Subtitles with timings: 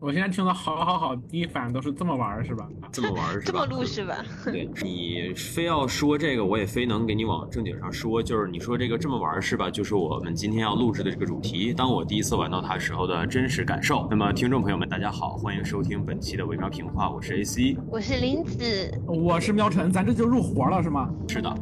[0.00, 2.66] 我现在听到好好好，第一反应都是这么玩是吧？
[2.90, 3.44] 这么玩是吧？
[3.44, 4.24] 这么录是吧？
[4.46, 9.70] 对你非要说这个，我也非能给你往正经上说，就是你说这个这么玩是吧？
[9.70, 14.08] 就是我们今天要录制的这个主题，当我第一次玩到它时候的真实感受。
[14.10, 21.10] 那么，听众朋友们，大家好，欢迎收听本期的微妙评话，我是 AC，我是林子，我是喵晨，咱这就入活了是吗？
[21.28, 21.54] 是的。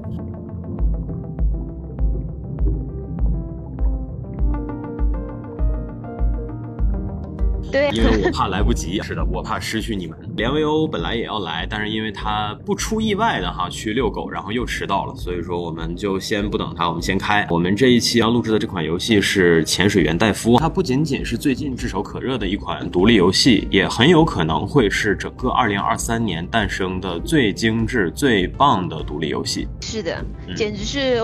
[7.70, 9.00] 对，因为我怕来不及。
[9.02, 10.18] 是的，我怕失去你们。
[10.36, 17.46] 连维欧本来也要来，但是因为他不出意外的哈去遛狗，然后又迟到了，所以说我们就先不等他，我们先开。
[17.50, 29.66] 我们这一期要录制的这款游戏是《潜水员戴夫》，它不仅仅是最近炙手可热的一款独立游戏，也很有可能会是整个2023年诞生的最精致、最棒的独立游戏。
[29.80, 30.24] 是的，
[30.56, 31.18] 简直是。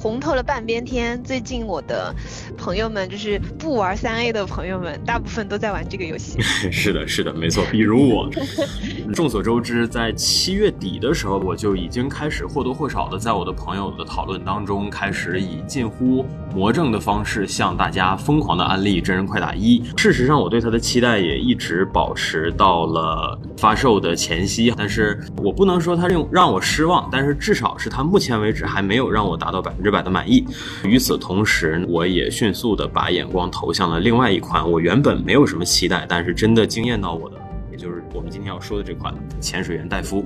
[0.00, 1.22] 红透了半边天。
[1.22, 2.14] 最近我的
[2.56, 6.40] 朋友们，就是不玩三 A 的朋友们，大部分都在玩这个游戏。
[6.72, 7.62] 是的，是的，没错。
[7.70, 8.30] 比如我，
[9.12, 19.80] 众所周知，在七月底的时候，我就已经开始或多或少的在我的朋友的讨论当中，开始以近乎魔怔的方式向大家疯狂的安利《真人快打一》。
[20.00, 24.72] 事实上，我对它的期待也一直保持到了发售的前夕。
[24.74, 29.89] 但是我不能说它令让我失望，但是至少是它目前为止还没有让我达到百分之。
[29.90, 30.46] 百的满意。
[30.84, 37.36] 与此同时，我也迅速的把眼光投向了另外一款我原本没有什么期待，但是真的惊艳到我的，
[37.70, 40.22] 也就是我们今天要说的这款《潜水员戴夫》。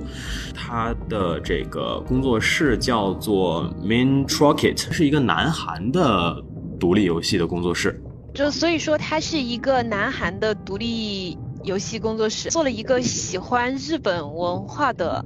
[0.53, 6.43] 它的这个工作室叫做 Main Rocket，是一个南韩的
[6.79, 8.01] 独立游戏的工作室。
[8.33, 15.23] 就所以说，它是一个南韩的独立游戏工作室，做了一个喜欢日本文化的。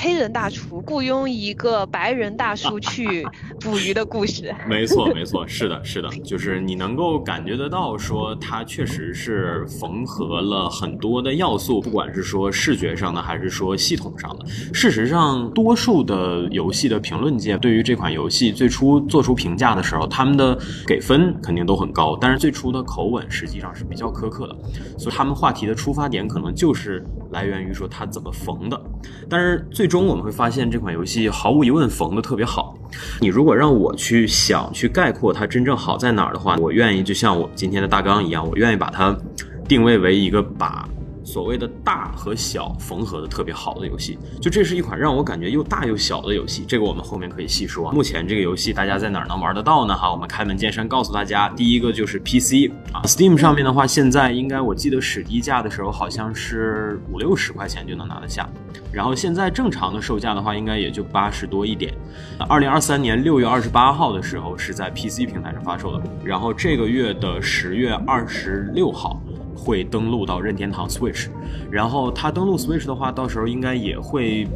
[0.00, 3.26] 黑人大厨雇佣一个白人大叔去
[3.60, 14.46] 捕鱼的故事， 没错没错，是的是的，就是你能够感觉得到，说他确实是缝合了很多的要素，不管是说视觉上的，还是说系统上的。
[14.72, 20.56] 事实上，多数的游戏的评论界对于这款游戏最初做出评价的时候，他们的
[20.86, 24.56] 给分肯定都很高，但是最初的口吻实际上是比较苛刻的，
[24.96, 28.80] 所以他们话题的出发点可能就是来源于说他怎么缝的，
[29.28, 29.87] 但是最。
[29.88, 32.76] 中我们会发现这款游戏毫无疑问缝的特别好。
[33.20, 39.16] 你如果让我去想去概括它真正好在哪儿的话，我愿意就像我今天的大纲一样，我愿意把它
[39.66, 40.88] 定位为一个把。
[41.28, 46.64] 所谓的大和小缝合的特别好的游戏，就这是一款让我感觉又大又小的游戏。
[46.66, 47.92] 这个我们后面可以细说。
[47.92, 49.94] 目前这个游戏大家在哪儿能玩得到呢？
[49.94, 58.48] 哈，我们开门见山告诉大家，第一个就是 PC 啊，Steam 上面的话，现在应该我记得史低价的时候好像是五六十块钱就能拿得下。
[58.90, 61.92] 然后现在正常的售价的话，应该也就八十多一点。
[62.48, 69.20] 二零二三年六月二十八号的时候是在 PC 平台上发售的，然后这个月的十月二十六号。
[69.58, 71.26] 会登录到任天堂 Switch，
[71.70, 74.46] 然后它登录 Switch 的话，到时候应该也会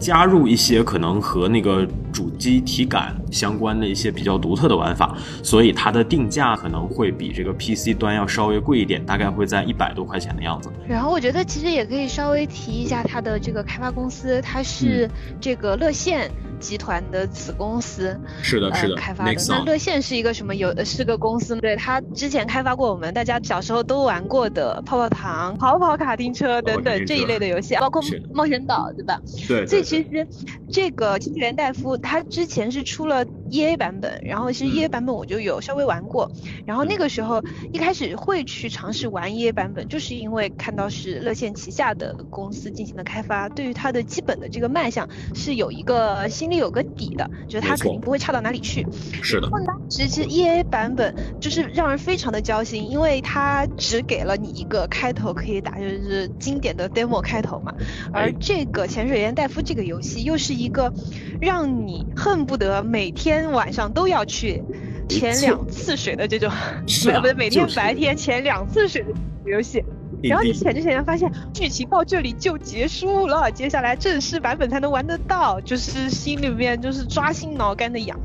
[0.00, 10.70] 加入一些可能和那个主机体感相关的一些比较独特的玩法，所以它的定价可能会比这个 PC 端要稍微贵一点，大概会在一百多块钱的样子。
[10.88, 16.30] 然后我觉得其实也可以稍微提一下它的这个开发公司，它是这个乐线。
[16.62, 19.34] 集团的子公司是的，是的，开发的。
[19.48, 20.52] 那乐线是一个什么？
[20.52, 28.00] 游是个公司，对，他之前开发过我们大家小时候都玩过的泡泡糖、跑跑卡丁车等等这一类的游戏，包括
[28.32, 29.20] 冒险岛，对吧？
[29.48, 29.66] 对。
[29.66, 30.28] 所以其实
[30.70, 36.30] 这个清泉戴夫他之前是出了 E A 版本，然后其实 E A 版本我就有稍微玩过，
[36.64, 37.42] 然后那个时候
[37.72, 46.62] 一开始会去尝试玩 E A 版本，就是因为看到是乐线旗下的公司进行的开发，对于它的基本的这个卖相是有一个心里。
[46.62, 48.86] 有个底的，觉得它肯定不会差到哪里去。
[49.20, 49.50] 是的。
[49.88, 57.74] 其实 E A 版本就是让人非常的焦心，因为它只给了你一个开头可以打，就是经典的 demo 开头嘛。
[58.12, 60.92] 而这个潜水员戴夫这个游戏又是一个
[61.40, 64.62] 让你恨不得每天晚上都要去
[65.08, 66.50] 潜两次水的这种，
[66.86, 69.08] 是不是每天白天潜两次水的
[69.44, 69.82] 游戏。
[70.22, 78.16] 然后你潜着潜着发现剧情到这里就结束了，接下来正式版本才能玩得到，就是心里面就是抓心挠肝的痒。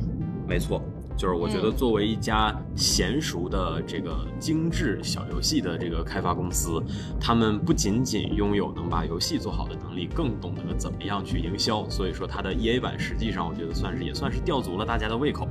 [0.48, 0.80] 没错。
[1.18, 6.82] 就是我觉得，作为一家娴熟的这个精致小游戏的这个开发公司，
[7.20, 11.84] 他们不仅仅拥有能把游戏做好的能力，更懂得怎么样去营销。
[11.90, 15.48] 所以说，它的 E A 版实际上我觉得算是也算是吊足了大家的胃口。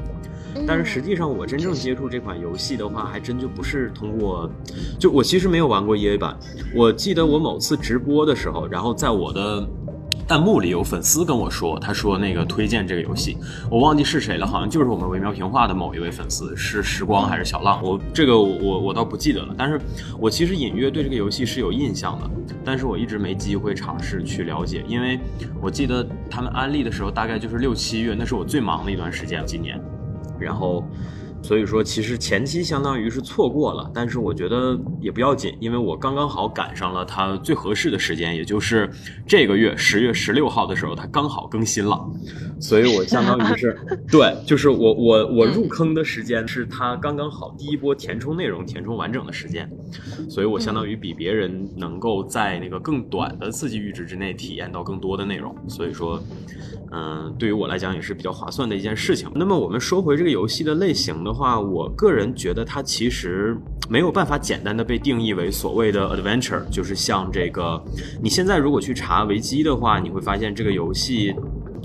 [0.66, 4.48] 但是实际上，我真正接触这款游戏的话，还真就不是通过，
[5.00, 6.38] 就我其实没有玩过 E A 版。
[6.74, 9.68] 我记得我某次直播的时候，然后在我的。
[10.26, 13.36] 弹幕里有粉丝跟我说，他说那个推荐这个游戏，
[13.70, 17.80] 我忘记是谁了，好像就是我们微妙平话的某一位粉丝，是时光还是小浪？
[17.82, 19.80] 我这个我我倒不记得了，但是
[20.18, 22.28] 我其实隐约对这个游戏是有印象的，
[22.64, 25.20] 但是我一直没机会尝试去了解，因为
[25.62, 29.80] 我记得他们安利的时候大概就是六七月，那是我最忙的一段时间，今年，
[30.40, 30.84] 然后。
[31.46, 38.90] 所以说，其实前期相当于是错过了，但是我觉得也不要紧，因为我刚刚好赶上了它最合适的时间，也就是
[39.28, 42.04] 这个月十月十六号的时候，它刚好更新了，
[42.58, 43.78] 所以我相当于是
[44.10, 49.70] 对，就是我我我入坑的时间是它刚刚好第一波填充内容填充完整的时间，
[50.28, 56.20] 所以我相当于比别人能够在那个更短的刺激阈值之内体验到更多的内容，所以说，
[56.92, 59.28] 嗯，对于我来讲也是比较划算的一件事情。
[59.34, 61.16] 那么我们说回这个游戏的类型。
[61.24, 63.56] 的话，我个人觉得它其实
[63.88, 67.82] 没有办法简单的被定义为所谓的 adventure，就是像这个，
[68.22, 71.34] 你现在如果去查维基的话，你会发现这个游戏。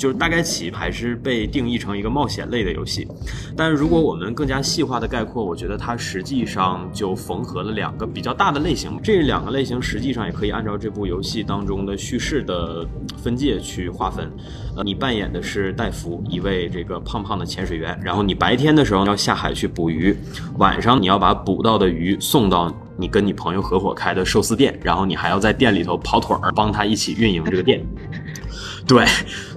[0.02, 3.08] 就是大概起还是被定义成一个冒险类的游戏，
[3.56, 9.00] 但是如果我们更加细化的概括，我觉得它实际上就缝合了两个比较大的类型。
[9.04, 12.84] 这两个类型实际上也可以按照这部游戏当中的叙事的
[13.16, 14.28] 分界去划分。
[14.76, 20.18] 呃，你扮演的是戴夫，一位这个胖胖的潜水员，然后你白天的时候要下海去捕鱼，
[20.58, 27.86] 晚上你要把捕到的鱼送到你跟你朋友合伙开的寿司店，然后你还要在店里头跑腿儿，帮他一起运营这个店。
[28.88, 29.06] 对，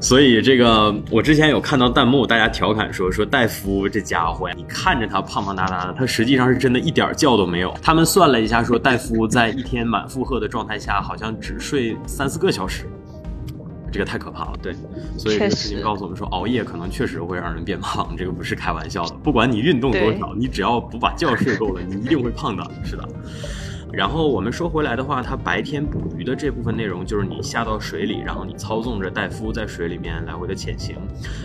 [0.00, 7.74] 所以这个我之前有看到弹幕，大家调侃说说戴夫这家伙呀，你看着他胖胖哒哒的，他实际上是真的一点觉都没有。
[7.82, 12.84] 他们算了一下，说戴夫在一天满负荷的状态下，好像只睡三四个小时，
[13.90, 14.52] 这个太可怕了。
[14.62, 14.74] 对，
[15.16, 19.14] 所以这个事情告诉我们说，熬夜可能确实会让人变胖，这个不是开玩笑的。
[19.22, 22.70] 不管你运动多少，你只要不把觉睡够了，你一定会胖的。
[22.84, 23.08] 是的。
[23.96, 30.96] 然后我们说回来的话，它白天捕鱼的这部分内容就是你下到水里，然后你操纵着戴夫在水里面来回的潜行。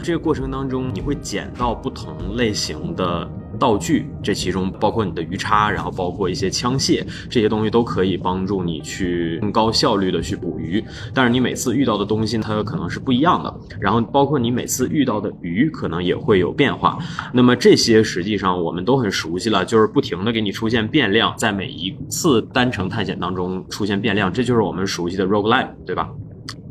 [0.04, 3.30] 这个过程当中，你会捡到不同类型的
[3.60, 10.84] 道具，这其中包括你的鱼叉，然后包括一些枪械，这些东西都可以帮助你去更高效率的去捕鱼。
[11.14, 16.98] 但是你每次遇到的东西它可能是不一样的，然后包括你每次遇到的鱼可能也会有变化。
[17.34, 22.40] 那么这些实际上我们都很熟悉了，就是不停的给你出现变量，在每一次。
[22.54, 26.10] 单程探险当中出现变量，这就是我们熟悉的 roguelike，对吧？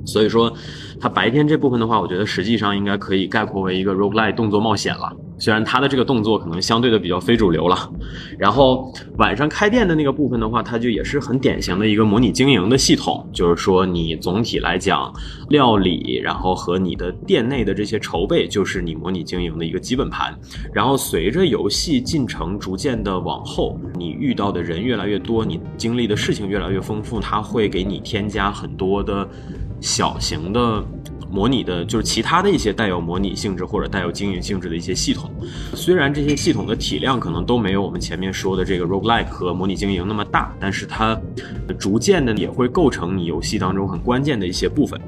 [0.06, 0.52] 所以说，
[0.98, 5.14] 它白天这部分的话，我觉得实际上应该可以概括为一个 roguelike 动作冒险了。
[5.38, 7.76] 虽然它的这个动作可能相对的比较非主流了，
[8.38, 15.12] 然后晚上开店的那个部分的话，它就也是很典型的一个模拟经营的系统，就是说你总体来讲，
[15.48, 20.36] 料理，然后和你的店内的这些筹备，就是你模拟经营的一个基本盘。
[20.72, 29.28] 然后随着游戏进程逐渐的往后，你遇到的人越来越多，你经历的事情越来越丰富，它会给你添加很多的
[29.80, 30.84] 小型的。
[31.30, 35.30] 模拟的就是其他的一些带有模拟性质或者带有经营性质的一些系统，
[35.74, 41.20] 虽然这些系统的体量可能都没有我们前面说的这个 roguelike 和模拟经营那么大，但是它
[41.78, 45.00] 逐渐的也会构成你游戏当中很关键的一些部分，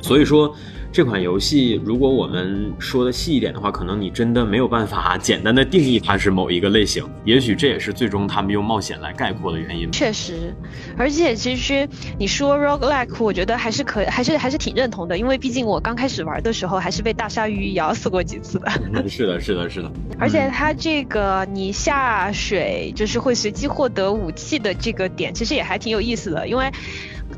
[0.00, 0.54] 所以说。
[0.98, 7.08] 这款游戏，如果我们说的细一点的话，可能你真的没有办法简单的定义它是某一个类型。
[7.24, 9.88] 也许这也是最终他们用冒险来概括的原因。
[9.92, 10.52] 确实，
[10.96, 18.68] 而且其实你说 roguelike，我觉得还是可，还是还是挺认同的，因为毕竟我刚开始玩的时候还是被大鲨鱼咬死过几次的。
[19.08, 19.88] 是的，是的，是的。
[20.18, 26.68] 而且它这个你下水就是会随机获得武器的这个点，其实也还挺有意思的，因为。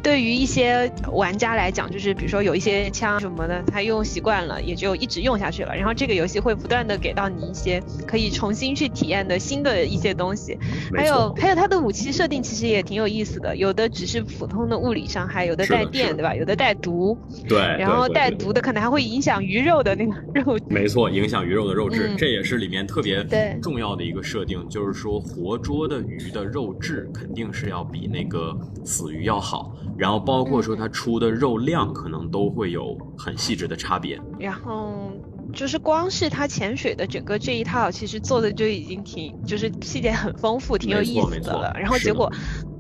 [0.03, 5.75] 对于一些玩家来讲，就是比如说有一些枪什么的，他用习惯了，也就一直用下去了。
[5.75, 10.59] 然后这个游戏会不断的给到你一些可以重新去体验的新的一些东西。
[10.95, 16.35] 还有还有它的武器设定其实也挺有意思的，有的只是普通的物理伤害，有的带电，对吧？
[16.35, 17.17] 有的带毒。
[17.49, 17.59] 对。
[17.59, 20.59] 然后带毒的可能还会影响鱼肉的那个肉。
[20.69, 23.25] 没错，影响鱼肉的肉质，这也是里面特别
[23.63, 29.75] 重要的一个设定，就是说活捉的鱼的肉质肯定是要比那个死鱼要好。
[30.01, 34.19] 然后包括说它出的肉量可能都会有很细致的差别。
[34.39, 35.13] 然后
[35.53, 41.77] 就是光是它潜水的整个这一套，其实做的就已经挺，就是细节很丰富，挺有意思的了。
[41.79, 42.33] 然后结果。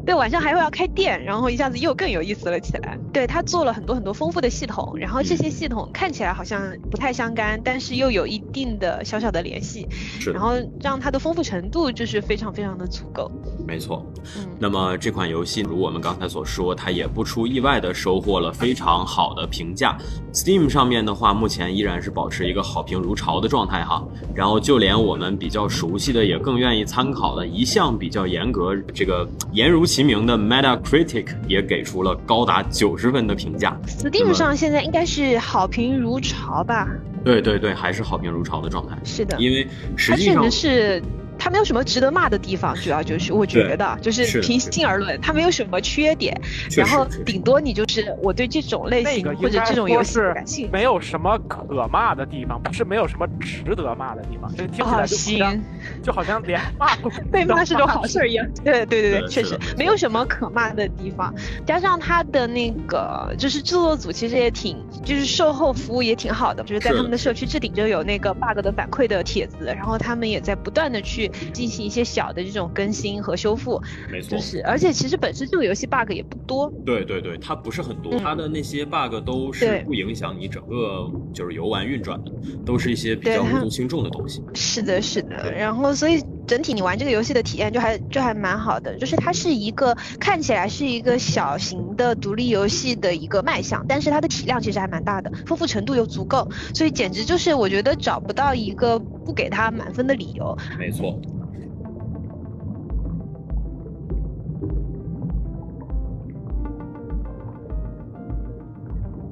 [0.04, 2.98] 对，晚上还会要开店，然后一下子又更有意思了起来。
[3.12, 9.86] 对他做了很多很多丰富的系统，然后这些系统看起来好像不太相干，但是又有一定的小小的联系，
[10.32, 13.30] 然后让它的丰富程度就是非常非常的足够。
[13.66, 14.04] 没错，
[14.36, 19.98] 嗯，那么这款游戏如我们刚才所说，它也不出意外的收获了非常好的评价。
[20.32, 24.02] Steam 上面的话，目前依然是保持一个好评如潮的状态哈。
[24.34, 29.89] 然后就连我们比较熟悉的，也更愿意参考的，一向比较严格，这个严如。
[29.90, 33.76] 其名的 Metacritic 也给出了高达九十分的评价。
[33.88, 36.88] Steam 上现在应该是好评如潮吧？
[37.24, 38.96] 对对对，还是好评如潮的状态。
[39.02, 39.66] 是的，因为
[39.96, 41.02] 实际上是。
[41.40, 46.38] 它没有什么值得骂的地方， 主要就是我觉得，就是平心而论，他没有什么缺点，
[46.76, 50.70] 然后顶多你就是我对这种类型或者这种游戏感兴趣。
[50.70, 55.64] 没有什么可骂的地方，不是没有什么值得骂的地方，就听起啊，来就好像、行，
[56.02, 56.94] 就好像连骂
[57.32, 58.46] 被骂是种好事儿一样。
[58.62, 61.34] 对对对对，确实没有什么可骂的地方，
[61.66, 74.30] 加上他的那个就是制作组其实也挺，就是售后服务也挺好的，就是在他们的社区置顶就有那个 bug 的反馈的帖子，然后他们也在不断的去进行一些小的这种更新和修复，没错。
[74.30, 78.20] 就，是而且其实本身这个游戏 bug 也不多，对对对，它不是很多，嗯。
[78.22, 82.32] 它的那些 bug 都是不影响你整个就是游玩运转的，
[82.64, 84.42] 都是一些比较无足轻重的东西。
[84.54, 100.56] 是的，是的，然后所以整体你玩这个游戏的体验就还就还蛮好的，就是它是一个看起来是一个小型的独立游戏的一个卖相，但是它的体量其实还蛮大的，丰富程度又足够，所以简直就是我觉得找不到一个不给它满分的理由。
[100.76, 101.20] 没错。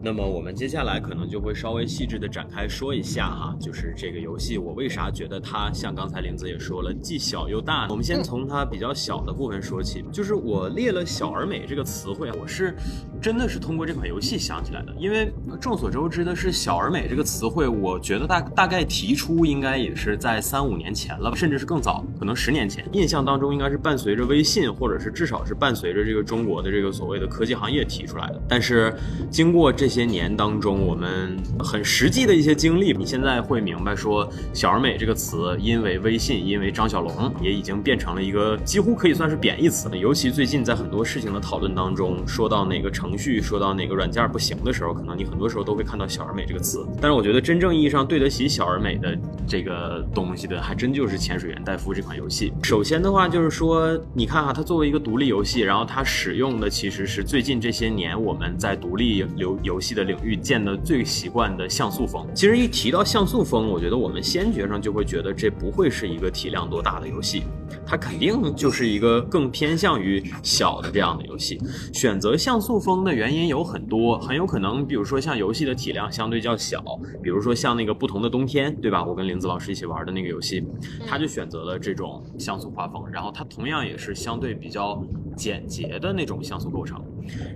[0.01, 7.89] 那么我们接下来可能就会稍微细致的展开说一下哈，就是这个游戏我为啥觉得它像刚才林子也说了，既小又大？
[7.91, 12.75] 我们先从它比较小的部分说起，就是我列了“小而美”这个词汇，我是
[13.21, 22.85] 真的是通过这款游戏想起来的，因为众所周知的是“小而美”这个词汇，我觉得大大概提出应该也是在三五年前了，甚至是更早，可能十年前。
[22.93, 28.41] 印象当中应该是伴随着微信，或者是至少是伴随着这个中国的这个所谓的科技行业提出来的。
[28.49, 28.95] 但是
[29.31, 39.97] 经过这些年当中，我们很实际的一些经历，你现在会明白说“小而美”这个词，因为微信，因为张小龙，也已经变成了一个几乎可以算是贬义词了。
[39.97, 46.87] 尤其最近在很多事情的讨论当中，说到哪个成程序，说到哪个软件不行的时候，可能你很多时候都会看到“小而美”这个词。
[47.01, 52.53] 但是我觉得真正意义上对得起“小而美”的这个东西的，还真就是《潜水员戴夫》这款游戏。
[52.63, 62.27] 首先的话就是说，你看哈，它作为一个独立游戏，然后它使用的其实是最近这些年我们在独立游游戏的领域见的最习惯的像素风。
[62.35, 67.45] 其实一提到像素风，我觉得我们先觉上就会觉得这不会是一个体量多大的游戏，
[67.87, 71.59] 它肯定就是一个更偏向于小的这样的游戏。
[71.93, 76.83] 选择像素风的原因有很多，很有可能，比如说像游戏的体量相对较小，
[77.23, 79.05] 比如说像那个不同的冬天，对吧？
[79.05, 80.65] 我跟林子老师一起玩的那个游戏，
[81.07, 85.03] 他就选择了这种像素画风，然后它同样也是相对比较
[85.39, 87.01] 简洁的那种像素构成。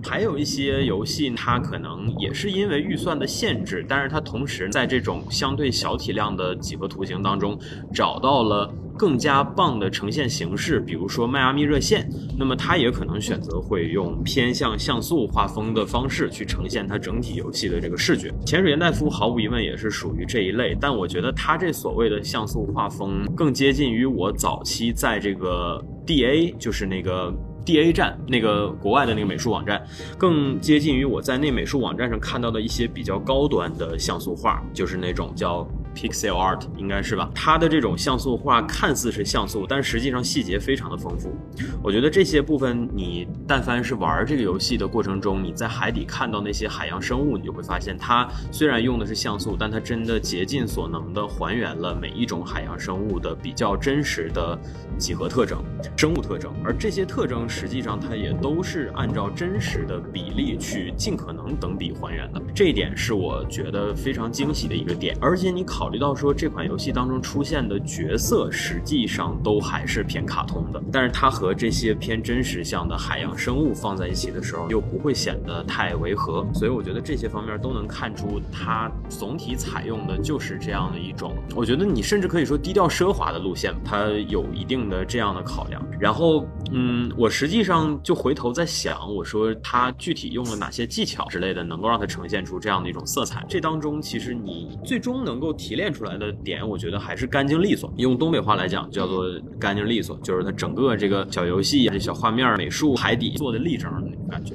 [0.01, 7.59] 还有一些游戏，它可能也是因为预算的限制，但是它同时在这种相对小体量的几何图形当中
[7.93, 8.73] 找到了。
[8.95, 18.31] 更加棒的呈现形式，比如说迈阿密热线，那么它也可能选择会用偏向像素画风的方式去呈现它整体游戏的这个视觉。
[18.45, 27.33] 潜水员戴夫毫无疑问也是属于这一类，但我觉得它这所谓的像素画风更接近于我早期在这个 DA，就是那个。
[27.65, 29.81] D A 站那个国外的那个美术网站，
[30.17, 37.29] 更接近于我在那美术网站上看到的一些比较高端的像素画，就是那种叫 pixel art，应该是吧？
[37.33, 41.33] 它的这种像素画看似是像素，但实际上细节非常的丰富。
[41.81, 54.59] 我觉得这些部分，你但凡是玩这个游戏的过程中，你在海底看到那些海洋生物，你就会发现，它虽然用的是像素，但它真的竭尽所能的还原了每一种海洋生物的比较真实的
[54.97, 55.63] 几何特征、
[55.97, 57.47] 生物特征，而这些特征。
[57.47, 65.17] 实际上，它也都是按照真实的比例去尽可能等比还原的，这一点是我觉得非常惊喜的一个点。
[65.19, 76.47] 而且你考考虑到说，这款游戏当中出现的角色实际上都还是偏卡通的，但是它和这些偏真实向的海洋生物放在一起的时候，又不会显得太违和。
[76.53, 85.85] 所以我觉得这些方面都能看出，它总体采用的就是这样的一种，我觉得你甚至可以说低调奢华的路线，它有一定的这样的考量。
[85.99, 87.29] 然后，嗯，我。
[87.29, 93.43] 实际上，就回头在想，我说它具体用了哪些技巧之类的，能够让它呈现出这样的一种色彩。
[93.49, 97.91] 这当中，其实你最终能够体提炼出来的点，我觉得还是干净利索。
[97.97, 99.25] 用东北话来讲，叫做
[99.59, 104.53] 干净利索，就是它整个这个小游戏、这小画面、美术、海底做的立正的那种感觉。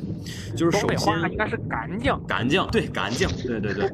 [0.55, 3.91] 就是首先应该是干净，干净，对，干净，对对对，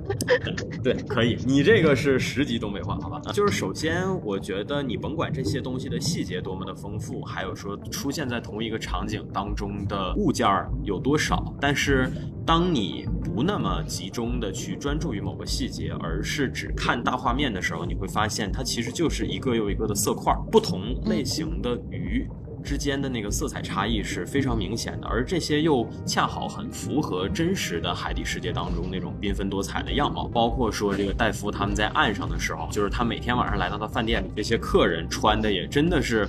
[0.82, 1.38] 对，可以。
[1.46, 3.18] 你这个是十级东北话，好吧？
[3.32, 10.46] 就是首先，我觉得你甭管这些东西的细节多么的丰富，还有说出现在同一个场景当中的物件
[10.82, 12.10] 有多少，但是
[12.44, 22.28] 当你不那么集中的去专注于某个细节，而是只看大画面的时候，你会发现它其实就是一个又一个的色块，不同类型的鱼。
[22.64, 30.26] 之间的那个色彩差异是非常明显的，而这些又恰好很符合真实的海底世界当中那种缤纷多彩的样貌。
[30.28, 36.26] 包括说这个戴夫他们在岸上的时候，就是他每天晚上来到他饭店里，这些客人穿的也真的是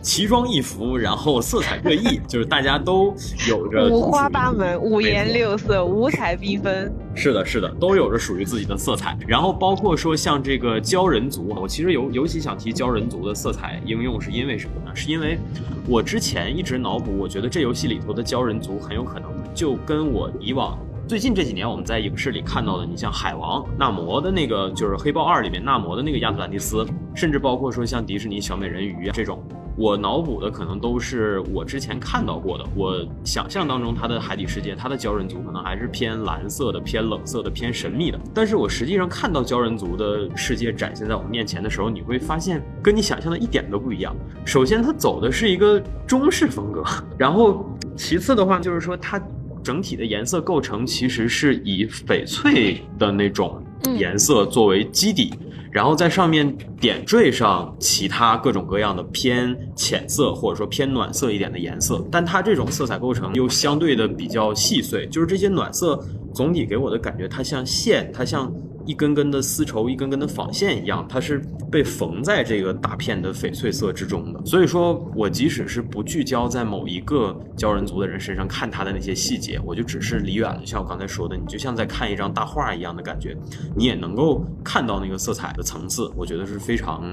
[0.00, 3.14] 奇装异服，然后色彩各异，就是大家都
[3.48, 6.92] 有着五花八门、五颜六色、五彩缤纷。
[7.14, 9.18] 是的，是的，都有着属于自己的色彩。
[9.26, 14.94] 然后包括说像这个鲛人族，我其实尤尤其想提鲛人族的色彩应用，是因为什么呢？
[14.94, 15.38] 是因为
[15.88, 20.78] 我之前一直脑补，我觉得这游戏里头的鲛人族很有可能就跟我以往。
[21.08, 29.42] 最近这几年，我们在影视里看到的，你像海王、纳摩的那个，就是《黑豹二》里面纳摩的那个亚特兰蒂斯，甚至包括说像迪士尼小美人鱼啊这种，
[29.76, 32.64] 我脑补的可能都是我之前看到过的。
[32.74, 38.20] 我想象当中，它的海底世界，它的鲛人族可能还是偏蓝色的、偏冷色的、偏神秘的。
[38.34, 44.14] 但是我实际上看到鲛人族的世界展现在我们面前的时候，你会发现跟你想象的一点都不一样。
[44.44, 46.84] 首先，它走的是一个中式风格，
[47.18, 47.64] 然后
[47.96, 49.20] 其次的话就是说它。
[49.64, 53.62] 整体的颜色构成其实是以翡翠的那种
[53.96, 55.32] 颜色作为基底，
[55.72, 65.98] 然后在上面点缀上其他各种各样的偏浅色或者说偏暖色一点的颜色，但它这种色彩构成又相对的比较细碎，就是这些暖色
[66.34, 68.52] 总体给我的感觉，它像线，它像。
[68.86, 74.40] 一根根的丝绸，一根根的纺线一样，它是被缝在这个大片的翡翠色之中的。
[74.44, 83.36] 所以说我即使是不聚焦在某一个鲛人族的人身上看他的那些细节，我就只是离远了，像我刚才说的，你就像在看一张大画一样的感觉，
[83.76, 86.10] 你也能够看到那个色彩的层次。
[86.16, 87.04] 我觉得是非常，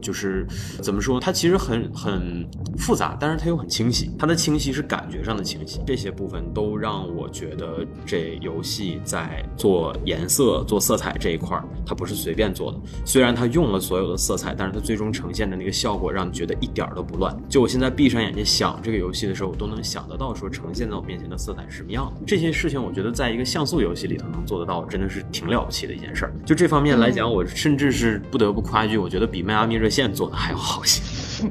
[0.00, 0.46] 就是
[0.82, 4.10] 怎么说，它其实很很复杂，但是它又很清晰。
[4.18, 11.13] 它的清晰是感觉上的清晰，这些部分都让我觉得这游戏在做颜色、做色彩。
[11.18, 12.78] 这一块儿，它不是随便做的。
[13.04, 17.34] 虽然它用了所有的色彩，但是它最终呈现的那个效果，让你觉得一点都不乱。
[17.48, 22.22] 就我现在闭上眼睛想这个游戏的时候，我都能想得到说呈现在我面前的色彩是什么样的。
[22.26, 26.32] 这些事情，我觉得在一个像素游戏里头能做得到，真的是挺了不起的一件事儿。
[26.44, 31.02] 就这方面来讲，我甚至是不得不夸一句，我觉得比迈阿密热线做的还要好些。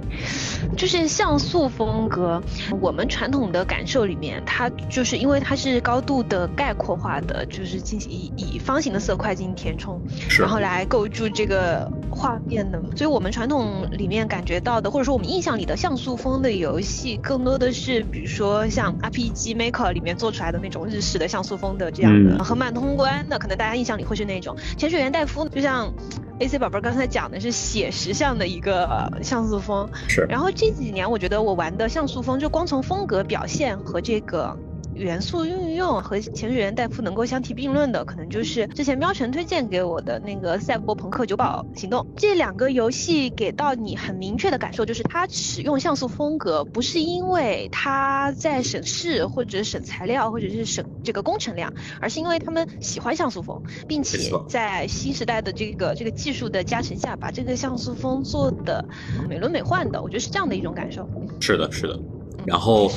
[0.77, 2.41] 就是像素风格，
[2.81, 10.01] 我们传统的感受里面，它就是因为它是高度的概括化的，就是进行以以方形的色块进行填充，
[10.39, 12.81] 然后来构筑这个画面的。
[12.95, 25.93] 所以我们传统里面感觉到的，或者说我们印象里的像素风的游戏，更多的是比如说像 RPG Maker 里面做出来的那种日式的像素风的这样的横版通关，那可能大家印象里会是那种潜水员戴夫，就像。
[26.39, 30.25] A C 宝贝刚才讲的是写实像的一个像素风，是。
[30.27, 34.57] 然后这几年我觉得我玩的像素风，就光从风格表现和这个。
[34.95, 42.01] 元素运用和潜水员戴夫能够相提并论的，可能就是之前喵晨推荐给我的那个《赛博朋克酒保行动》。
[42.15, 58.85] 这两个游戏给到你很明确的感受，就是它使用像素风格，不是因为它在省事或者省材料或者是省这个工程量，而是因为他们喜欢像素风，并且在新时代的这个这个技术的加成下，把这个像素风做的
[59.27, 60.01] 美轮美奂的。
[60.01, 61.07] 我觉得是这样的一种感受。
[61.39, 61.99] 是的，是的。
[62.45, 62.91] 然后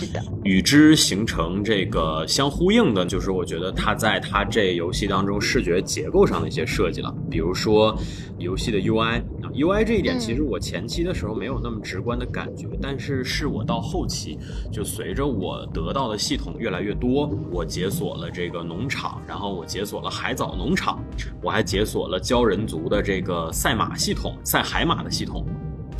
[0.44, 7.96] 与之形成这个相呼应的，就是我觉得它在它这游戏当中视觉结构上的一些设计了，比如说
[8.38, 14.38] 游戏的 UI 啊，UI 这一点其实我前期的时候没有那么直观的感觉，但是是我到后期
[14.72, 21.02] 就随着我得到的系统越来越多，我解锁了这个农场，然后我解锁了海藻农场，
[21.42, 25.46] 我还解锁了鲛人族的这个赛马系统，赛海马的系统。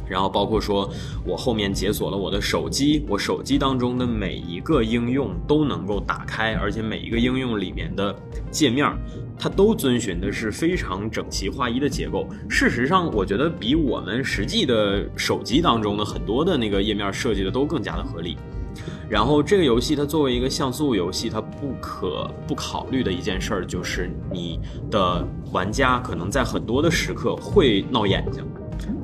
[0.08, 0.88] 然后包括说，
[1.24, 8.14] 我后面解锁了我的手机，我手机当中的每一个应用都能够打开，而且每一个应用里面的
[8.50, 8.90] 界面，
[9.38, 12.28] 它都遵循的是非常整齐划一的结构。
[12.48, 18.36] 事实上，我觉得比我们实际的手机当中的很多的那个页面设计的都更加的合理。
[19.08, 28.44] 然后这个游戏它作为一个像素游戏，它不可不考虑的一件事儿就是你的玩家可能在很多的时刻会闹眼睛。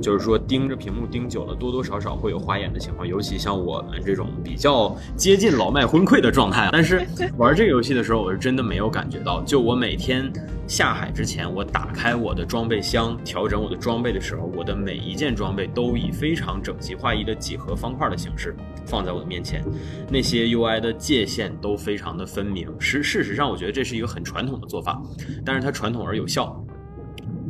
[0.00, 6.68] 就是说，盯着屏幕盯久了，多多少少会有花眼的情况，尤其像我们这种比较接近老迈昏聩的状态。
[6.72, 7.06] 但是
[7.36, 9.42] 玩这个游戏的时候，我是真的没有感觉到。
[9.42, 10.32] 就我每天
[10.66, 18.54] 下海之前，我打开我的装备箱，调整我的装备的时候，我的每一件装备都以非常整齐划一的几何方块的形式
[18.86, 19.62] 放在我的面前，
[20.10, 22.68] 那些 UI 的界限都非常的分明。
[22.78, 25.00] 实事实上，我觉得这是一个很传统的做法，
[25.44, 26.61] 但是它传统而有效。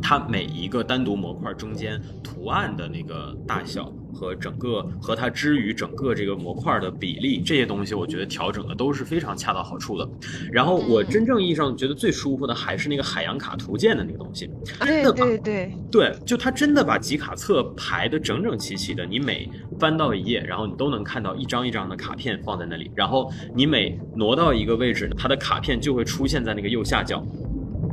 [0.03, 10.07] 它每一个单独模块中间图案的那个大小和整个和它之于整个这个模块的比例这些东西，我觉得调整的都是非常恰到好处的。
[10.51, 14.51] 然后我真正意义上觉得最舒服的还是那个海洋卡图鉴的那个东西。
[14.81, 27.25] 对对对对，就它真的把集卡册排的整整齐齐的，你每翻到一页，然后你都能看到一张一张的卡片放在那里，然后你每挪到一个位置，它的卡片就会出现在那个右下角，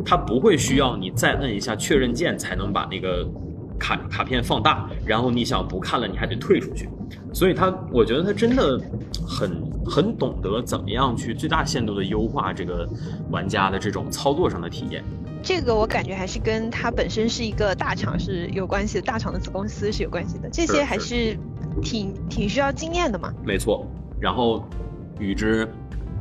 [0.10, 3.24] 它不会需要你再摁一下确认键才能把那个
[3.78, 6.90] 卡卡片放大，然后你想不看了，你还得退出去，
[7.32, 8.82] 所以它，我觉得它真的
[9.24, 12.90] 很很懂得怎么样去最大限度的优化这个
[13.30, 15.04] 玩家的这种操作上的体验。
[15.44, 21.38] 这个我感觉还是跟它本身是一个大厂是有关系的，大厂的子公司是有关系的，这些还是
[21.84, 23.32] 挺挺需要经验的嘛。
[23.46, 23.86] 没错，
[24.20, 24.68] 然后
[25.20, 25.72] 与之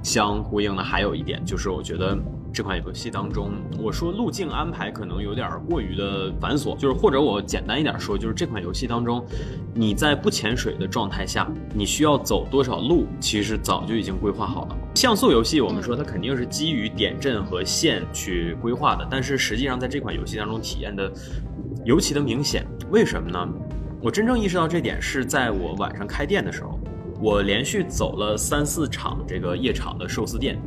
[0.03, 2.16] 相呼应的还有一点就是，我觉得
[2.59, 9.25] 这款游戏当中，我说路径安排可能有点过于的繁琐，就是或者我简单一点说，就是这款游戏当中，
[9.73, 14.77] 你在不潜水的状态下，你需要走多少路，其实早就已经规划好了。
[14.97, 21.09] 像素游戏，我们说它肯定是基于点阵和线去规划的，但是实际上在这款游戏当中体验的
[21.85, 22.66] 尤其的明显。
[22.90, 23.49] 为什么呢？
[24.03, 26.77] 我真正意识到这点是在我晚上开店的时候，
[27.23, 30.61] 我连续走了三四场这个夜场的寿司店，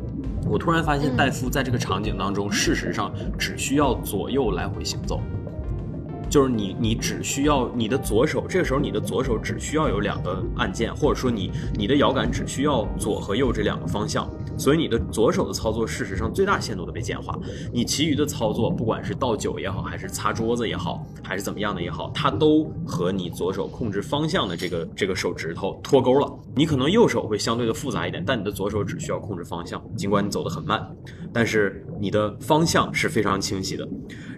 [0.45, 5.21] 我突然发现戴夫在这个场景当中，事实上只需要左右来回行走。
[6.31, 17.37] 就是你，你只需要你的左手，这个时候你的左手只需要有两个按键，或者说你你的摇杆只需要左和右这两个方向，所以你的左手的操作事实上最大限度的被简化。
[17.73, 26.33] 你其余的操作，不管是倒酒也好，还是擦桌子也好，还是怎么样的也好，它都和你左手控制方向的这个这个手指头脱钩了。
[26.55, 30.81] 你可能右手会相对的复杂一点，但你的左手只需要控制方向，尽管你走得很慢，
[31.33, 33.85] 但是你的方向是非常清晰的。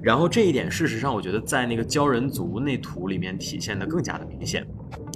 [0.04, 4.68] 然后这一点，事实上我觉得在那个鲛人族那图里面体现的更加的明显。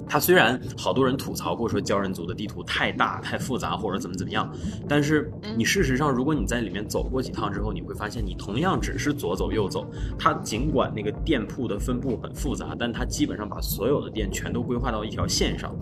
[0.08, 4.50] 它虽然好多人吐槽过说鲛人族的地图太大、太复杂或者怎么怎么样，
[4.88, 9.86] 但是你事实上，如果你在里面走过几趟之后，你会发现你同样只是左走右走。
[10.18, 15.74] 它尽管那个店铺的分布很复杂，但它基本上把所有的店全都规划到一条线上。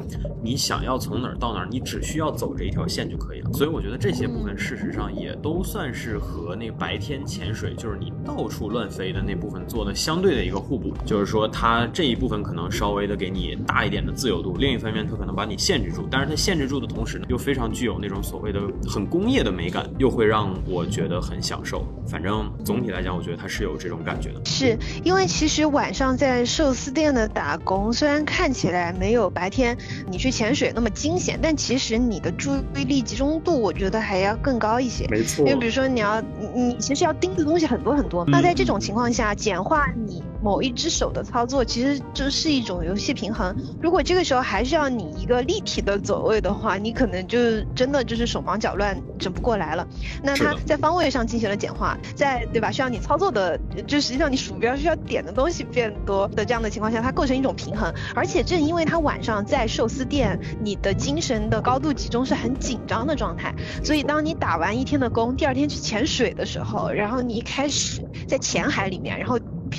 [0.43, 3.53] 你想要从哪儿到哪儿，你只需要走这一条线就可以了。
[3.53, 10.93] 所以我觉得这些部分事实上也都算是和那个白天潜水，就是你到处乱飞的那部分做的相对的一个互补。
[11.05, 21.87] 就是说，它这一部分可能稍微的给你大一点的自由度，另一方面它可能把你限制住，但是它限制住的同时呢，又非常具有那种所谓的很工业的美感，又会让我觉得很享受。
[22.09, 24.41] 反正总体来讲，我觉得它是有这种感觉的。
[24.45, 29.77] 是因为其实晚上在寿司店的打工，虽然看起来没有白天
[30.11, 35.07] 你去潜水那么惊险，但其实你的注意力集中度，我觉得还要更高一些。
[35.09, 43.55] 没错因为比如说你要你你其实要盯的东西很多很多，那在这种情况下，简化你某一只手的操作，其实就是一种游戏平衡。
[43.83, 49.85] 如果这个时候还是要你一个立体的走位的话，你可能就真的就是手忙脚乱，整不过来了。
[50.23, 52.71] 那它在方位上进行了简化，在对吧？
[52.71, 57.93] 需要你操作的，就实际上你鼠标需要点的东西变多的这样的情况下，它构成一种平衡。
[58.15, 69.37] 而且正因为它晚上在寿司店，你的精神的高度集中是很紧张的状态，所以当你打完一天的工，第二天去潜水的时候，然后你一开始在浅海里面，然后。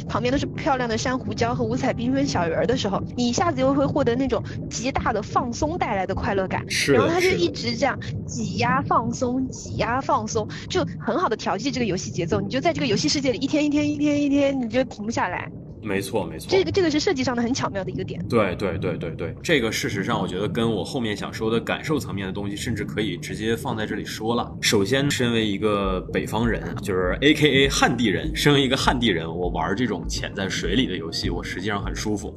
[0.08, 6.64] 旁边都是漂亮的珊瑚礁和五彩缤纷小鱼儿的时候，你一下子又会获得那种极大的放松带来的快乐感。
[6.70, 12.40] 是然后他就一直这样挤压放松，挤压放松，就很好的调剂这个游戏节奏。
[12.40, 15.50] 你就在这个游戏世界里一天一天一天一天，你就停不下来。
[15.82, 16.48] 没错，没错。
[16.50, 18.24] 这个这个是设计上的很巧妙的一个点。
[18.28, 24.52] 对对对对对，这个事实上，我觉得跟我后面想说的感受层面的东西，甚至可以直接放在这里说了。
[24.62, 32.34] 首先，身为一个北方人，就是 A K A 汉地人，身为一个汉地人，我玩这种潜在水里的游戏，我实际上很舒服。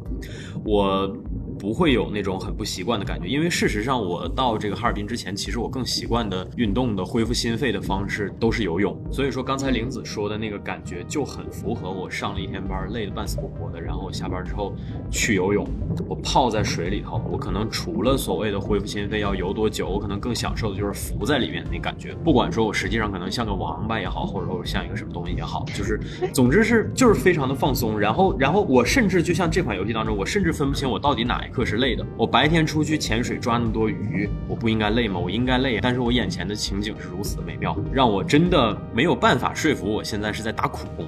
[0.64, 1.11] 我
[1.60, 8.98] 不会有那种很不习惯的感觉，因为事实上，我到这个哈尔滨之前，其实我更习惯的运动的恢复心肺的方式都是游泳。
[9.12, 14.74] 所以说，刚才玲子说的那个感觉就很符合我上了一天班，累得半死不活的，然后我下班之后
[15.10, 15.68] 去游泳，
[16.08, 22.14] 我泡在水里头，我可能除了所谓的恢复心肺要游多久，我可能更享受的就是浮在里面那感觉。
[22.24, 26.00] 不管说我实际上可能像个王八也好，或者说像一个什么东西也好，就是
[26.32, 28.00] 总之是就是非常的放松。
[28.00, 32.06] 然后然后我甚至就像这款游戏当中，我甚至分不清我到底哪课是累的。
[32.16, 35.18] 我白天出去潜水抓那么多鱼，我不应该累吗？
[35.18, 41.06] 我应该累，但是我眼前的情景是如此的美妙，让我真的没有办法说服我现在是在打苦工。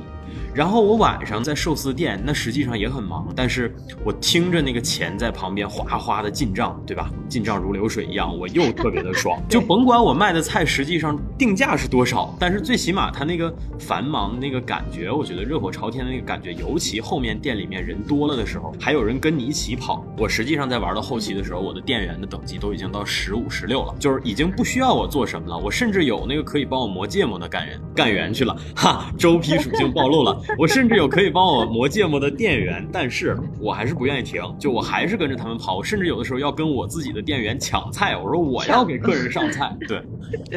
[0.54, 7.10] 然后我晚上在寿司店，那实际上也很忙，但是我听着那个钱在旁边哗哗的进账，对吧？
[7.28, 9.40] 进账如流水一样，我又特别的爽。
[9.48, 25.56] 就甭管我卖的菜实际上定价是多少，但是最起码它那个繁忙那个感觉，我觉得热火朝天的那个感觉，尤其后面店里面人多了的时候，还有人跟你一起跑，我实际上在玩到后期的时候，我的店员的等级都已经到十五、十六了，就是已经不需要我做什么了。
[25.56, 30.40] 我甚至有那个可以帮我磨芥末的干员，干员去了，哈，周批属性暴露了。
[30.58, 35.76] 我甚至有可以帮我磨芥末的店员，但是我还是不愿意停，就我还是跟着他们跑。
[35.76, 40.02] 我甚至有的时候要跟我自己的店员抢菜，我说我要给客人上菜，对，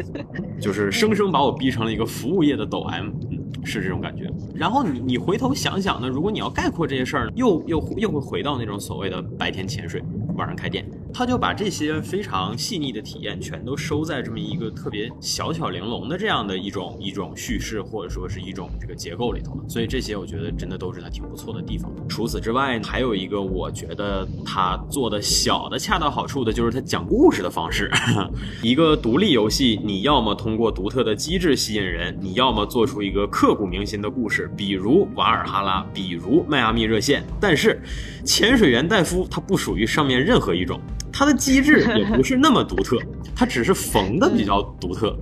[0.60, 3.35] 就是生生把我逼成了一个服务业的抖 M，嗯，
[3.66, 4.30] 是这种感觉。
[4.54, 10.02] 然后你你回头想想呢，如果你要概括这些事儿，又又又会回到那种所谓的白天潜水，
[10.36, 10.88] 晚上开店。
[11.14, 19.64] 他就把这些非常细腻的体验全都收在这么一个特别小巧玲珑的这样的一种一种叙事或者说是一种这个结构里头了。
[19.66, 21.90] 所以这些我觉得真的都是他挺不错的地方。
[22.06, 27.90] 除此之外，还有一个我觉得他做的小的恰到好处的就是他讲故事的方式。
[28.62, 37.24] 一个独立游戏，你要么通过独特的机制吸引人，你要么做出一个刻骨铭心的故事，比如瓦尔哈拉，比如迈阿密热线。
[37.40, 37.80] 但是
[38.24, 40.78] 潜水员戴夫他不属于上面任何一种。
[41.12, 42.98] 他的机制也不是那么独特，
[43.34, 45.18] 他只是缝的比较独特。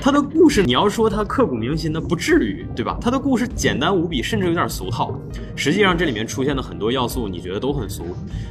[0.00, 2.96] 它的故事，你要说他刻骨铭心的，不至于，对吧？
[3.00, 5.12] 他的故事简单无比，甚至有点俗套。
[5.54, 8.04] 实际上，这里面出现的很多要素，你觉得都很俗。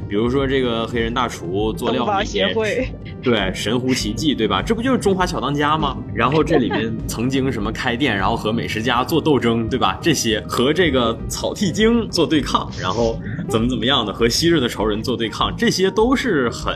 [0.07, 2.89] 比如说这个黑人大厨做料理，协会，
[3.23, 4.61] 对，神乎其技，对吧？
[4.61, 5.97] 这不就是中华小当家吗？
[6.13, 9.97] 然后这里面曾经什么开店，然后和美食家做斗争，对吧？
[10.01, 16.75] 这些和这个草剃精做对抗，然后怎么怎么样的和昔日的仇人做对抗，这些都是很。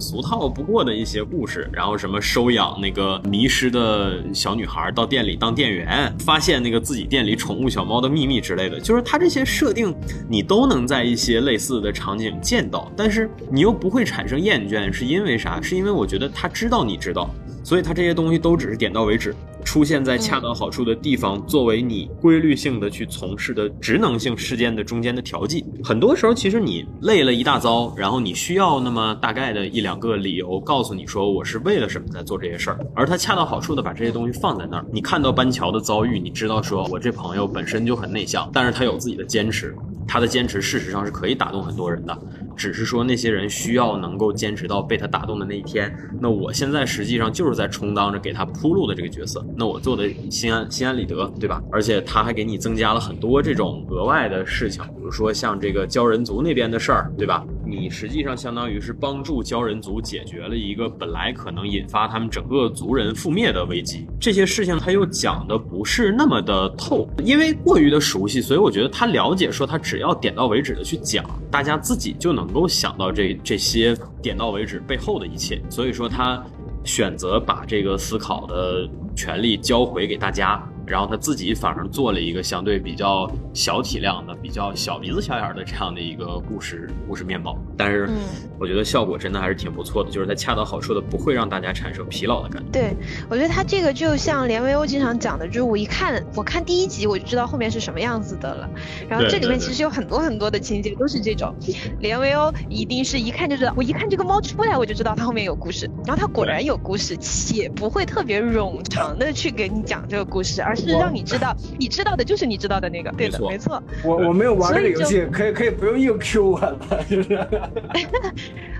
[0.00, 9.94] 俗套不过的一些故事，然后什么收养那个迷失的小女孩到店里当店员，发现那个自己店里宠物小猫的秘密之类的，就是它这些设定，
[10.28, 15.60] 你都能在一些类似的场景见到，但是你又不会产生厌倦，是因为啥？
[15.60, 17.28] 是因为我觉得他知道你知道，
[17.62, 19.34] 所以他这些东西都只是点到为止。
[19.64, 25.64] 出现在恰到好处的地方，作为你规律性的去从事的职能性事件的中间的调剂。
[25.82, 32.78] 很多时候，其实你累了一大遭，然后你需要那么大概的一两个理由，告诉你说我是为了什么在做这些事儿。
[32.94, 39.74] 而他恰到好处的把这些东西放在那儿，你看到班乔的遭遇，你知道说我这朋友本身就很内向，但是他有自己的坚持，
[40.06, 42.18] 他的坚持事实上是可以打动很多人的。
[42.60, 45.90] 只是说那些人需要能够坚持到被他打动的那一天。
[46.20, 49.42] 那我现在实际上就是在充当着给他铺路的这个角色。
[49.56, 51.62] 那我做的心安心安理得，对吧？
[51.72, 57.42] 而且他还给你增加了很多这种额外的事情，比如说像这个鲛人族那边的事儿，对吧？
[57.70, 64.06] 你实际上相当于是帮助鲛人族解决了一个本来可能引发他们整个族人覆灭的危机。
[64.20, 75.62] 这些事情他又讲的不是那么的透，因为过于的熟悉，所以我觉得他了解说他只要点到为止的去讲，大家自己就能够想到这这些点到为止背后的一切。
[75.70, 76.42] 所以说他
[76.84, 80.60] 选择把这个思考的权利交回给大家。
[80.90, 88.10] 然后他自己反而做了一个相对比较小体量的、比较小鼻子小眼的这样的一个故事故事面貌，但是
[88.58, 92.68] 我觉得效果真的还是挺不错的，就是它恰到好处的，不会让大家产生疲劳的感觉。
[92.72, 92.96] 对，
[93.28, 98.68] 我觉得他这个就像连维欧经常讲的，就是我一看，我看第一集我就知道后面是什么样子的了。
[99.08, 101.54] 然后这里面其实有很多很多的情节都是这种，
[102.00, 113.82] 连维欧一定是一看就知道，我一看这个猫出来我就知道它后面有故事，然后它果然有故事，且不会特别冗长的去给你讲这个故事，而是让你知道，你知道的就是你知道的那个，对的，没错。
[114.04, 117.46] 我我没有玩这个游戏，可以可以不用硬 Q 我了，就是。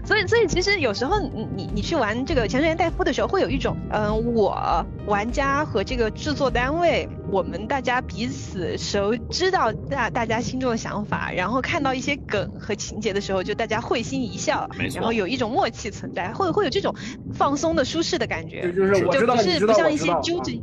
[0.02, 16.94] 所以所以其实有时候你你你去玩这个潜水员戴夫的时候，会有一种嗯，我玩家和这个制作单位，我们大家彼此熟，知道大大家心中的想法，然后看到一些梗和情节的时候，就大家会心一笑，然后有一种默契存在，会会有这种
[17.34, 20.58] 放松的舒适的感觉，就是我知道是不像一些纠结。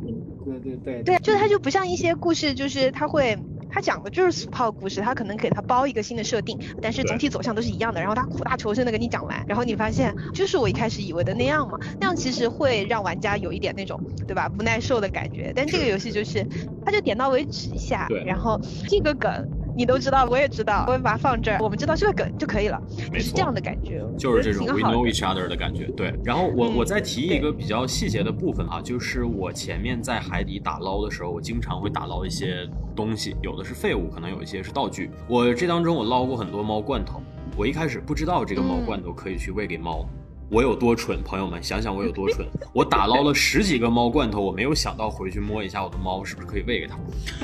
[1.03, 3.37] 对就它就不像一些故事，就是它会，
[3.69, 7.99] 他讲的就是俗套故事，他可能给他包一个新的设定，但是总体走向都是一样的。
[8.01, 15.51] 然后他苦大仇深的跟你讲完，然后你发现就是我一开始以为的那样嘛，那样其实会让玩家有一点那种，对吧，不耐受的感觉。
[15.55, 16.47] 但这个游戏就是，
[16.83, 19.47] 他就点到为止一下，然后这个梗。
[19.77, 21.59] 你都知道，我也知道，我会把它放这儿。
[21.61, 22.81] 我们知道这个梗就可以了，
[23.13, 25.85] 是这样的感觉，就是这种 we know each other 的感觉。
[25.95, 35.11] 对，然后我我再提一个比较细节的部分啊，就是我前面在海底打捞的时候，我经常会打捞一些东西，有的是废物，可能有一些是道具。
[35.27, 37.21] 我这当中我捞过很多猫罐头，
[37.55, 40.03] 我一开始不知道这个猫罐头可以去喂给猫。
[40.49, 42.47] 我有多蠢，朋友们，想想我有多蠢！
[42.71, 46.97] 我打捞了十几个猫罐头，我没有想到回去摸一下我的猫是不是可以喂给它。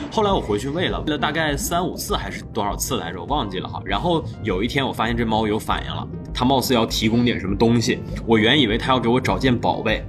[0.09, 3.81] 后来我回去喂了，喂了大概三五次还是多少次来着，我忘记了哈。
[3.83, 7.99] 然后有一天我发现这猫有反应了，它貌似要提供点什么东西。
[8.25, 10.01] 我原以为它要给我找件宝贝，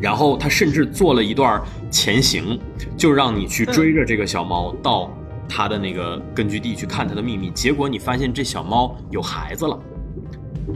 [0.00, 2.56] 然后它甚至做了一段前行，
[2.96, 5.10] 就让你去追着这个小猫到
[5.48, 7.50] 它的那个根据地去看它的秘密。
[7.50, 9.76] 结果你发现这小猫有孩子了。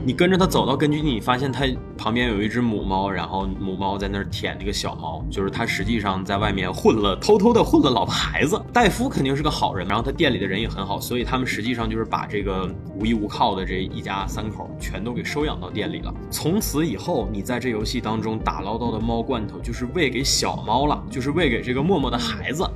[0.03, 1.65] 你跟着它走到根据地，你发现它
[1.97, 8.61] 旁边有一只母猫，然后母猫在那儿舔那个小猫，就是它实际上在外面混了，偷偷的混了老婆孩子。
[8.73, 16.13] 戴夫肯定是个好人，然后他店里的人也很好，所以他们实际上就是把这个无依无靠的这一家三口全都给收养到店里了。
[16.29, 22.67] 从此以后，你在这游戏当中打捞到的猫罐头就是喂给小猫了，就是喂给这个默默的孩子。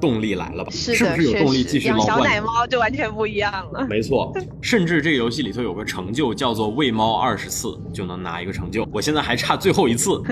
[0.00, 0.70] 动力来了吧？
[0.70, 2.22] 是，是不是有动力继续猫小？
[2.22, 3.86] 奶猫就完全不一样了。
[3.90, 10.22] 没错，甚至这个游戏里头有个成就叫做喂猫二十次就能拿一个成就，我现在还差最后一次。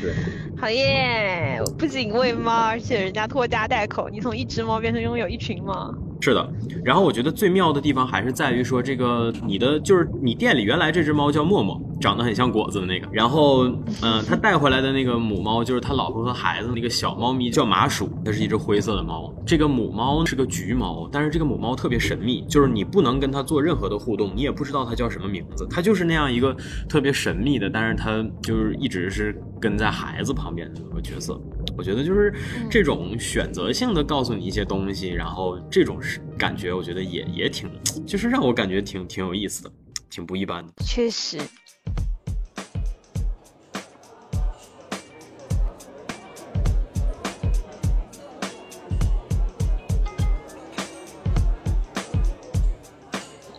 [0.00, 0.12] 对，
[0.58, 1.60] 好耶！
[1.78, 5.94] 不仅喂猫，而且人家拖家带口，你从一只猫变成拥有一群猫。
[6.20, 6.52] 是的。
[6.84, 13.08] 然后我觉得最妙的地方还是在于说，这个你的就是你店里原来这只猫叫默默，长得很像果子的那个。
[13.12, 13.66] 然后，
[14.02, 19.32] 嗯、他带回来的那个母猫就是他老婆和孩子那个小猫咪叫麻薯，它是一只灰色的猫。
[19.44, 26.56] 这个母猫是个橘猫，但是这个母猫特别神秘，就是你不能跟它做任何的互动，你也不知道它叫什么名字，它就是那样一个
[26.88, 31.40] 特别神秘的，但是它就是一直是跟在孩子旁边的那个角色。
[31.80, 32.30] 我觉得就是
[32.70, 37.70] 这种选择性的告诉你一些东西，然后这种是感觉，我觉得也也挺，
[38.06, 39.72] 就是让我感觉挺挺有意思的，
[40.10, 40.70] 挺不一般的。
[40.84, 41.38] 确实，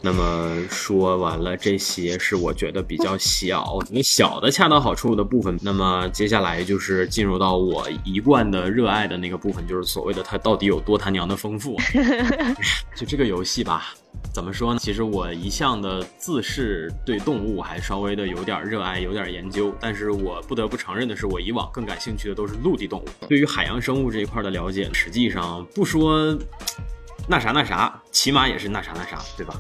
[0.04, 5.56] 那么说完了这些是我觉得比较小，因为小的恰到好处的部分。
[5.62, 11.78] 那么接下来就是进入到我一贯的热爱的那个部分，就是所谓的它到底有多他娘的丰富。
[12.98, 13.94] 就这个游戏吧，
[14.34, 14.80] 怎么说呢？
[14.80, 19.72] 其实我一向的自视对动物还稍微的有点热爱，有点研究。
[19.80, 23.06] 但是我不得不承认的是，我以往更感兴趣的都是陆地动物。
[23.30, 26.36] 对于海洋生物这一块的了解，实际上不说。
[27.28, 29.60] 那啥那啥，起码也是那啥那啥，对吧？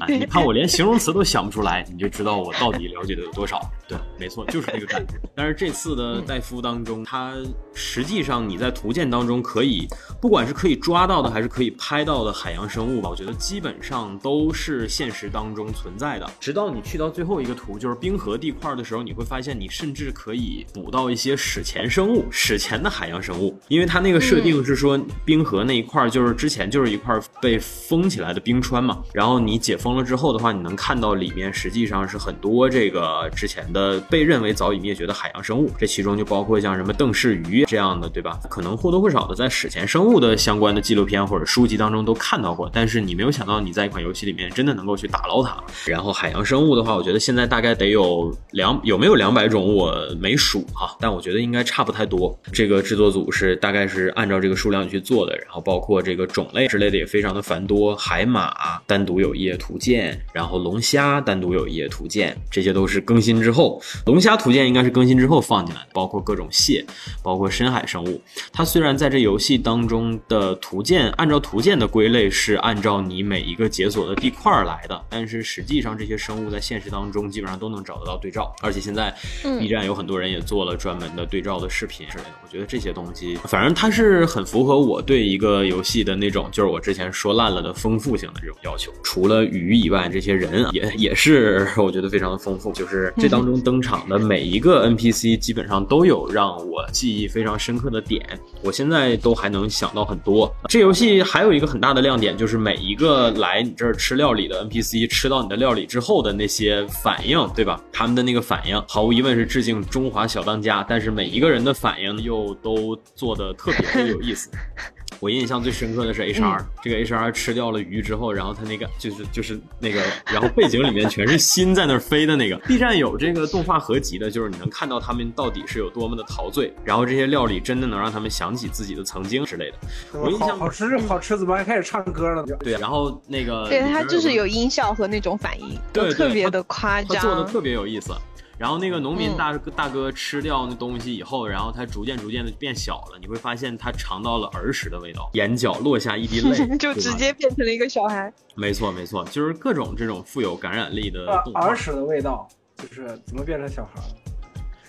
[0.00, 3.60] 啊，你看我连形容词都想不出来，你就知道我到底了解的有多少。
[3.86, 5.14] 对，没错，就是这个感觉。
[5.34, 7.34] 但是这次的戴夫当中，它
[7.72, 9.86] 实际上你在图鉴当中可以，
[10.20, 16.30] 不管是可以抓到的，还是可以拍到的海洋生物吧，我觉得基本上都是现实当中存在的。
[16.40, 38.38] 直到你去到最后一个图，就是冰河地块的时候，你会发现你甚至可以捕到一些史前生物，史前的海洋生物，因为它那个设定是说冰河那一块就是之前就是一块被封起来的冰川嘛，然后你解封了之后的话，你能看到里面实际上是很多这个之前的被认为早已灭绝的海洋生物，这其中就包括像什么邓氏鱼这样的，对吧？
[38.50, 45.56] 可能或多或少的在史前生物的相关的纪录片或者书籍当中都看到过，但是你没有想到你在一款游戏里面真的能够去打捞它。
[45.86, 52.38] 然后海洋生物的话，我觉得现在大概得有两有没有两百种我没数哈，但我觉得应该差不太多。
[52.52, 66.84] 这个制作组是大概是按照这个数量去做的，然后包括这个种类之类的也非常的繁多，海马单独有一页图鉴，然后龙虾单独有一页图鉴，这些都是更新之后，龙虾图鉴应该是更新之后放进来，包括各种蟹，
[67.22, 68.20] 包括深海生物。
[68.52, 82.30] 它虽然在这游戏当中的图鉴按照图鉴的归类是按照你每一个解锁的地块来的，但是实际上这些生物在现实当中基本上都能找得到对照，而且现在 B 站有很多人也做了专门的对照的视频之类的。
[82.42, 88.92] 我觉得这些东西，反正它是很符合我对一个游戏的那种，就是我之前说烂了的丰富性的这种要求。
[89.02, 98.26] 除了鱼以外，这些人啊也也是我觉得非常的丰富，就是这当中登场的每一个 NPC 基本上都有让我记忆非常深刻的点，
[98.62, 100.52] 我现在都还能想到很多。
[100.68, 107.82] 这游戏还有一个很大的亮点，就是每一个来你这儿吃料理的 NPC 吃到你的料理之后的那些反应，对吧？
[107.92, 114.50] 他们的那个反应，毫无疑问是致敬中华小当家，但是每一个人的反应又都做的特别的有意思。
[115.20, 122.56] 我印象最深刻的是 HR，、这个 HR 吃掉了鱼之后，然后他那个就是就是那个，然后背景里面全是心在那儿飞的那个。
[122.58, 129.76] B 站有这个动画合集的，就是你能看到他们到底是有多么的陶醉，然后这些料理真的能让他们想起自己的曾经之类的。
[130.12, 132.44] 我印象好好吃好吃，怎么还开始唱歌了？
[132.60, 137.16] 对，然后那个对他就是有音效和那种反应，对对特别的夸张。
[137.16, 138.12] 他做的特别有意思。
[138.58, 148.32] 然后那个农民嗯大、大哥吃掉那东西以后，然后他逐渐逐渐的变小了，你会发现他尝到了儿时的味道，眼角落下一滴泪， 就直接变成了一个小孩。
[148.56, 154.14] 没错没错，就是各种这种富有感染力的呃儿，时的味道，就是怎么变成小孩了？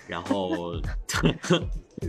[0.07, 0.73] 然后。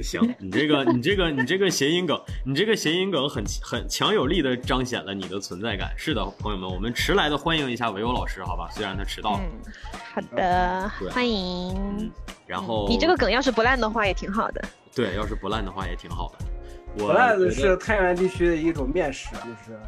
[0.03, 5.93] 行，你这个，你这个，你这个谐音梗，你这个谐音梗很很强有力的彰显了你的存在感。
[5.97, 8.69] 是的，朋友们，我们迟来的欢迎一下维欧老师，好吧？
[8.73, 9.51] 虽然他迟到了，嗯，
[10.15, 12.11] 好的，欢迎。
[12.47, 14.63] 然后你这个梗要是不烂的话也挺好的。
[14.95, 16.45] 对，要是不烂的话也挺好的。
[16.99, 19.79] 我弗赖子觉得是太原地区的一种面食，就是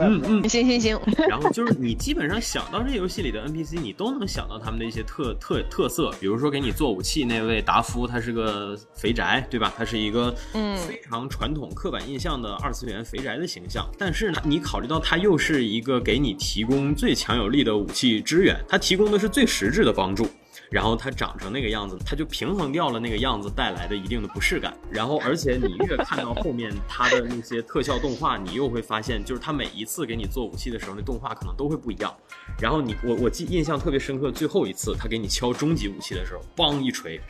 [0.00, 0.98] 嗯嗯，行行行，
[1.28, 9.72] 然后就是你基本上想到这游戏里的 NPC，你都能想到他们的一些特特特色，比如说给你做武器那位达夫，他是个肥宅，对吧？
[9.76, 13.86] 他是一个嗯非常传统刻板印象的二次元肥宅的形象。
[13.98, 20.26] 但是呢，你考虑到他又是一个给你提供最强有力的武器支援，他提供的是最实质的帮助。
[20.72, 24.74] 然后它长成那个样子，它就平衡掉了那个样子带来的一定的不适感。
[24.90, 32.12] 然后，而且你越看到后面它的那些特效动画，你又会发现，就是它每一次给你做武器的时候，那动画可能都会不一样。
[32.58, 37.20] 然后你我我记印象特别深刻，最后一次他给你敲终极武器的时候，梆一锤，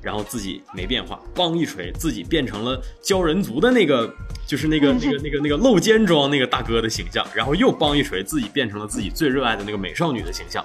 [0.00, 4.08] 然后自己没变化，梆一锤，自己变成了鲛人族的那个，
[4.46, 10.64] 就是那个那个那个那个露肩装那个大哥的形象，然后又梆一锤，自己变成了自己最热爱的那个美少女的形象，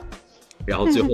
[0.67, 1.09] 然后最后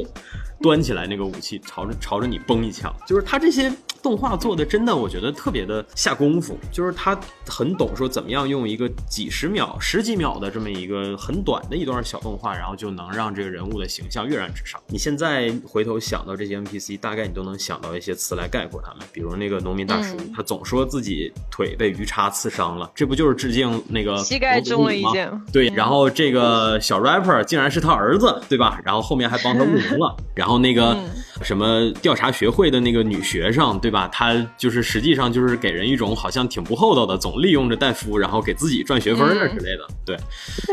[0.63, 3.69] 端起来那个武器，朝着朝着你崩一枪，就是他这些
[4.03, 14.79] 动画做的真的，我觉得特别的下功夫，就是他很懂说怎么样用一个几十秒、十几秒的这么一个很短的一段小动画，然后就能让这个人物的形象跃然纸上。
[14.87, 25.31] 你现在回头想到这些 NPC，大概你都能想到一些词来概括他们，比如那个农民大叔，嗯他总说自己腿被鱼叉刺伤了，这不就是致敬那个膝盖中了一吗箭。
[25.53, 28.81] 对，嗯然后这个小 rapper 竟然是他儿子，对吧？
[28.83, 30.15] 然后后面还帮他务农了。
[30.35, 31.09] 然后那个嗯
[31.43, 34.07] 什么调查学会的那个女学生，对吧？
[34.07, 39.87] 她就是实际上就是给人一种好像挺不厚道的，总利用着戴夫，然后给自己赚学分啊嗯之类的。
[40.05, 40.17] 对，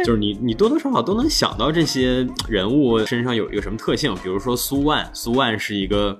[0.05, 6.19] 就是你你多多少少都能想到这些人物身上有一个什么特性，比如说苏万，苏万是一个。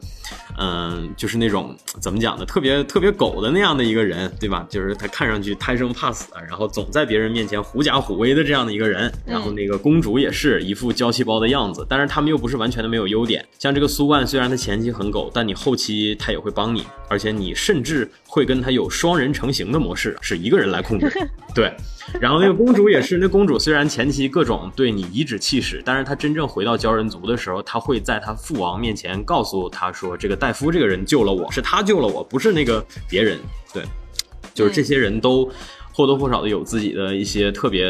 [0.59, 4.65] 嗯，就是那种怎么讲呢，特别特别狗的那样的一个人，对吧？
[4.71, 9.13] 就是他看上去贪生怕死，然后总在别人面前狐假虎威的这样的一个人。
[9.27, 13.45] 然后那个公主也是一副娇气包的样子，但是他们又不是完全的没有优点。
[13.59, 21.11] 像这个苏万，虽然他前期很狗，但你后期他也会帮你，而且你甚至会跟他有双人成型的模式，是一个人来控制。
[21.55, 21.75] 对，
[22.21, 33.39] 然后那个公主也是，那公主虽然前期各种对你颐指气使，但是她真正回到鲛人族的时候，她会在她父王面前告诉他说，这个戴夫这个人救了我，是他救了我，不是那个别人。
[33.75, 33.83] 对，
[34.55, 35.51] 就是这些人都。
[35.93, 37.87] 或多或少的有自己的一些特别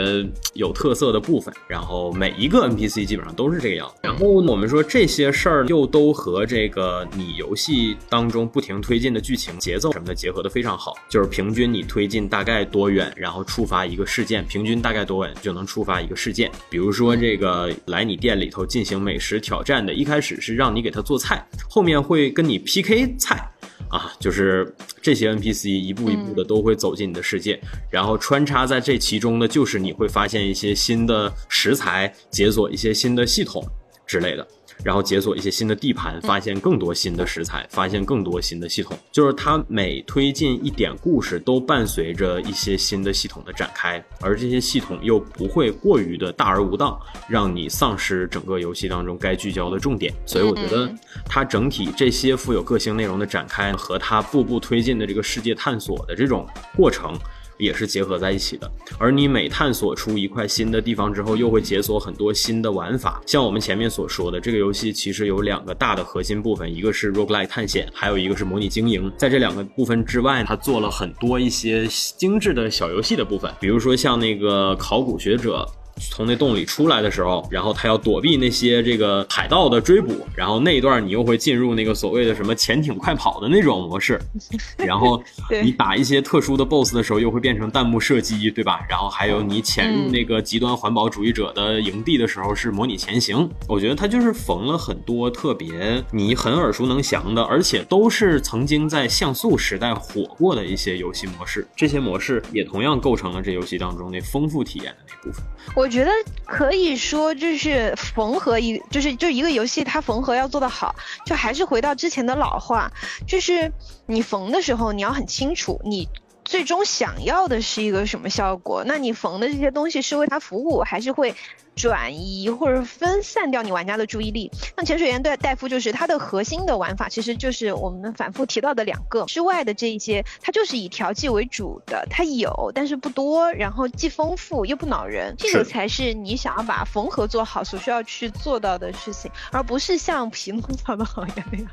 [0.54, 3.94] 有特色的部分，然后每一个 NPC 基本上都是这个样子。
[4.02, 16.50] 然后我们说这些事儿又都和这个你游戏当中不停推进的剧情节奏什么的结合的非常好，就是平均你推进大概多远，然后触发一个事件，平均大概多远就能触发一个事件。
[16.68, 23.50] 比如说这个来你店里头进行美食挑战的，一开始是让你给他做菜，后面会跟你 PK 菜。
[23.90, 27.60] 啊，就是这些 NPC 一步一步的都会走进你的世界，
[27.90, 33.62] 然后穿插在这其中的，就是你会发现一些新的食材，解锁一些新的系统
[34.06, 34.46] 之类的，
[34.84, 38.96] 然后解锁一些新的地盘，发现更多新的食材，发现更多新的系统。
[39.12, 50.12] 就是它每推进一点故事，都伴随着一些新的系统的展开，而这些系统又不会过于的大而无当，让你丧失整个游戏当中该聚焦的重点。
[50.24, 57.14] 所以我觉得嗯它整体这些富有个性内容的展开和它步步推进的这个世界探索的这种过程。
[57.60, 63.22] 也是结合在一起的，而你每探索出一块新的地方之后，又会解锁很多新的玩法。
[63.26, 69.12] 像我们前面所说的，这个游戏其实有两个大的核心部分，一个是 roguelike 探险，还有一个是模拟经营。
[69.16, 71.86] 在这两个部分之外，它做了很多一些
[72.16, 75.68] 精致的小游戏的部分，比如说像那个考古学者。
[76.10, 84.20] 从那洞里出来的时候，然后他要躲避那些这个海盗的追捕，然后那一段你又会进入那个所谓的什么潜艇快跑的那种模式，
[84.78, 85.22] 然后
[85.62, 88.80] 你打一些特殊的 BOSS 的时候，又会变成弹幕射击，对吧？
[88.88, 93.48] 然后还有你潜入嗯那个极端环保主义者的营地的时候是模拟潜行。
[93.68, 101.66] 我觉得它就是缝了很多特别你很耳熟能详的，而且都是曾经在像素时代火过的一些游戏模式。
[101.76, 105.44] 这些模式也同样构成了这游戏当中那丰富体验的那部分。
[105.74, 106.10] 我觉得
[106.46, 110.94] 可以说，就是缝合一，就是就一个游戏，它缝合要做得好，
[111.26, 112.92] 就还是回到之前的老话，
[113.26, 113.72] 就是
[114.06, 116.08] 你缝的时候，你要很清楚你。
[116.42, 118.82] 最终想要的是一个什么效果？
[118.84, 121.36] 那你缝的这些东西是为它服务，还是会
[121.80, 124.50] 转移或者分散掉你玩家的注意力？
[124.76, 141.66] 像潜水员戴戴夫就是它的核心的玩法，其实就是我们反复提到的两个之外的这一些，它就是以调剂为主的，它有但是不多，然后既丰富又不恼人，这个才是你想要把缝合做好所需要去做到的事情，而不是像皮诺曹的行业那样。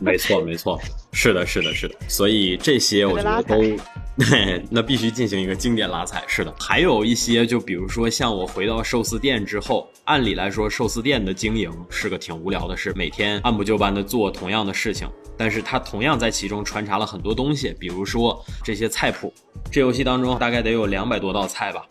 [0.00, 0.80] 没错，没错，
[1.12, 1.94] 是的，是的，是的。
[2.08, 3.62] 所以这些我觉得都，
[4.70, 6.24] 那必须进行一个经典拉踩。
[6.26, 19.32] 是的，还有一些，就比如说像我回到寿司店之后，按理来说寿司店的经营是个挺无聊的事，每天按部就班的做同样的事情，但是他同样在其中穿插了很多东西，比如说这些菜谱，
[19.72, 21.82] 这游戏当中大概得有两百多道菜吧。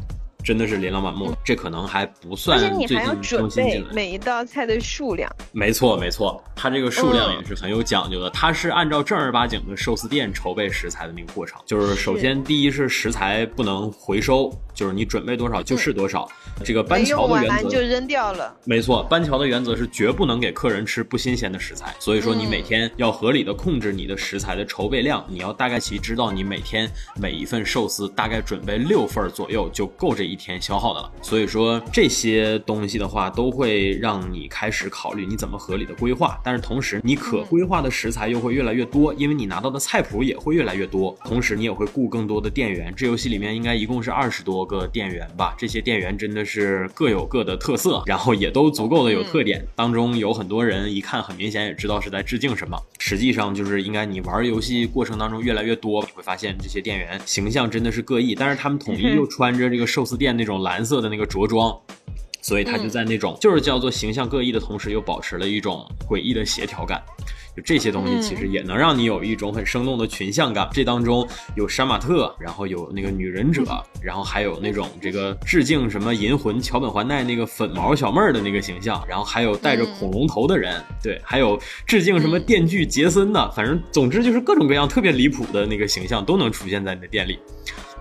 [0.47, 3.89] 真的是琳琅满目，这可能还不算最还要准近更新进来。
[3.89, 5.29] 备每一道菜的数量。
[5.51, 8.29] 没错，没错，它这个数量嗯也是很有讲究的。
[8.29, 16.25] 它是按照正儿八经的寿司店筹备食材的那个过程，就是首先第一是食材不能回收，就是你准备多少就是多少。
[16.63, 18.55] 这个班没桥的原则就，扔掉了。
[18.63, 21.93] 没错，搬桥的原则是绝不能给客人吃不新鲜的食材。
[21.99, 31.11] 所以说你嗯每天要合理的控制你的食材的筹备量，你要大概其知道你每天每一份寿司大概准备六份左右就够这一天消耗的了。
[31.21, 36.39] 所以说这些东西的话，都会让你开始考虑你怎么合理的规划。
[36.43, 41.17] 但是同时，你可规划的食材又会越来越多，因为你拿到的菜谱也会越来越多。
[41.25, 42.93] 同时，你也会雇更多的店员。
[42.95, 45.55] 这游戏里面应该一共是二十多个店员吧？
[45.57, 49.65] 这些店员真的是各有各的特色，然后也都足够的有特点。
[49.75, 52.77] 当中有很多人一看很明显也知道是在致敬什么。
[52.99, 61.79] 实际上就是应该你玩游戏过程当中越来越多，你会发现这些店员形象真的是各异，但是他们统一又穿着这个寿司店那种蓝色的那个着装。
[62.47, 67.03] 所以他就在那种就是叫做形象各异的同时，又保持了一种诡异的协调感。
[67.53, 70.69] 就这些东西其实也能让你有一种很生动的群像感。
[70.71, 71.27] 这当中
[71.57, 73.63] 有杀马特，然后有那个女忍者，
[74.01, 87.37] 然后还有那种这个致敬什么银魂桥本环奈那个粉毛小妹儿的那个形象，然后还有戴着恐龙头的人，对，还有致敬什么电锯杰森的，反正总之就是各种各样特别离谱的那个形象都能出现在你的店里。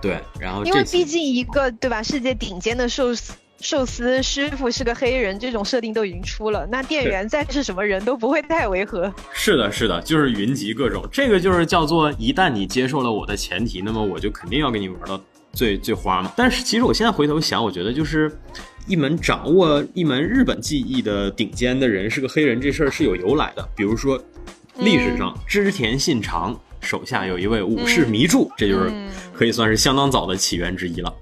[0.01, 9.13] 对，然后因为毕竟一个对吧，世界顶尖的寿司寿司师傅是个黑人，这种设定都已经出了，那店员再是什么人都不会太违和。
[9.33, 15.21] 是的，是的，就是云集各种，这个就是叫做一旦你接受了我的前提，那么我就肯定要跟你玩到
[15.53, 16.31] 最最花嘛。
[16.37, 18.31] 但是其实我现在回头想，我觉得就是
[18.87, 23.67] 一门掌握一门日本技艺的顶尖的人是个黑人，这事儿是有由来的。
[23.75, 24.23] 比如说
[24.79, 31.13] 历史上织田信长手下有一位武士迷柱，这就是嗯可以算是相当早的起源之一了。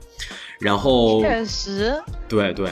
[0.64, 2.70] 然后确实，对对，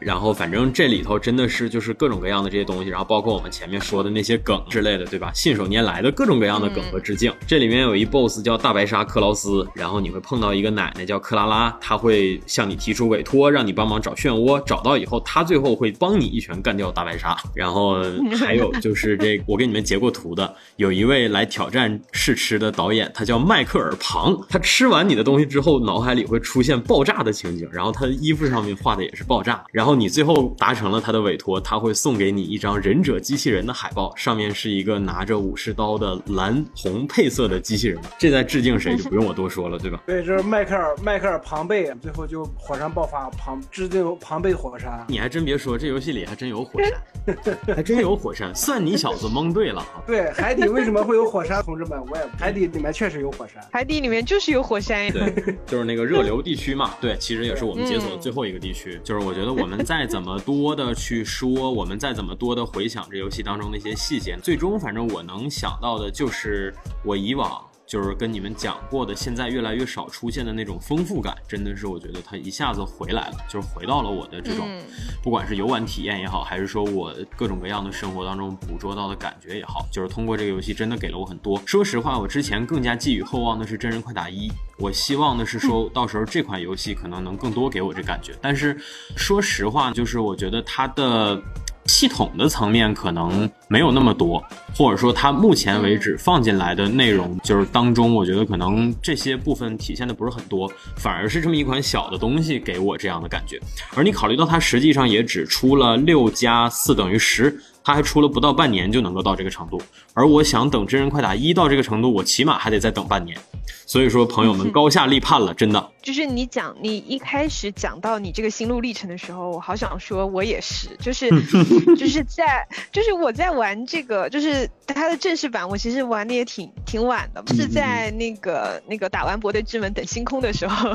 [0.00, 5.30] 然后反正这里头真的是就是各种各样的这些东西，然后包括我们前面说的那些梗之类的，对吧？
[5.34, 7.32] 信手拈来的各种各样的梗和致敬。
[7.46, 17.36] 这里面有一 boss 叫大白鲨克劳斯，然后你会碰到一个奶奶叫克拉拉，她会向你提出委托，让你帮忙找漩涡，找到以后，她最后会帮你一拳干掉大白鲨。
[17.54, 18.02] 然后
[18.38, 40.02] 还有就是这，我给你们截过图的，有一位来挑战试吃的导演，他叫迈克尔庞，他吃完你的东西之后，脑海里会出现爆炸的情景，然后他的衣服上面画的也是爆炸，然后你最后达成了他的委托，他会送给你一张忍者机器人的海报，上面是一个拿着武士刀的蓝红配色的机器人，这在致敬谁就不用我多说了，对吧？
[40.06, 45.04] 对，这是迈克尔迈克尔庞贝，最后就火山爆发，庞致敬庞贝火山。
[45.08, 47.44] 你还真别说，这游戏里还真有火山，
[47.76, 50.02] 还真有火山，算你小子蒙对了啊！
[50.06, 51.62] 对，海底为什么会有火山？
[51.62, 53.62] 同志们，我也海底里面确实有火山。
[53.72, 55.12] 海底里面就是有火山呀。
[55.12, 56.94] 对，就是那个热流地区嘛。
[57.00, 59.00] 对，其实也是我们解锁的最后一个地区。
[59.02, 66.74] 就是我觉得我们再怎么多的去说，我们再怎么多的回想这游戏当中的一些细节，最终反正我能想到的就是
[67.04, 67.62] 我以往。
[67.86, 74.82] 就是跟你们讲过的，现在越来越少出现的那种丰富感，真的是我觉得它一下子回来了，就是回到了我的这种，嗯
[75.22, 81.60] 不管是游玩体验也好，还是说我各种各样的生活当中捕捉到的感觉也好，就是通过这个游戏真的给了我很多。
[81.64, 88.34] 说实话，我之前更加寄予厚望的是《真人快打一》，我希望的是说到时候这款游戏可能能更多给我这感觉。
[88.40, 88.76] 但是
[89.16, 91.40] 说实话，就是我觉得它的。
[91.86, 94.42] 系统的层面可能没有那么多，
[94.76, 103.60] 或者说它目前为止放进来的内容，就是当中我觉得可能这些部分体现的不是很多，反而是这么一款小的东西给我这样的感觉。
[103.94, 109.80] 而你考虑到它实际上也只出了六加四等于十，它还出了不到半年就能够到这个程度，
[110.12, 113.38] 而我想等真人快打一到这个程度，我起码还得再等半年。
[113.86, 115.92] 所以说，朋友们高下立判了，真的。
[116.02, 121.30] 就是你讲，你一开始讲到你这个心路历程的时候，我好想说，我也是，就是
[121.96, 130.90] 就是在就是我在玩这个，就是它的正式版，我其实玩的也挺挺晚的，是在那个那个打完博德之门等星空的时候，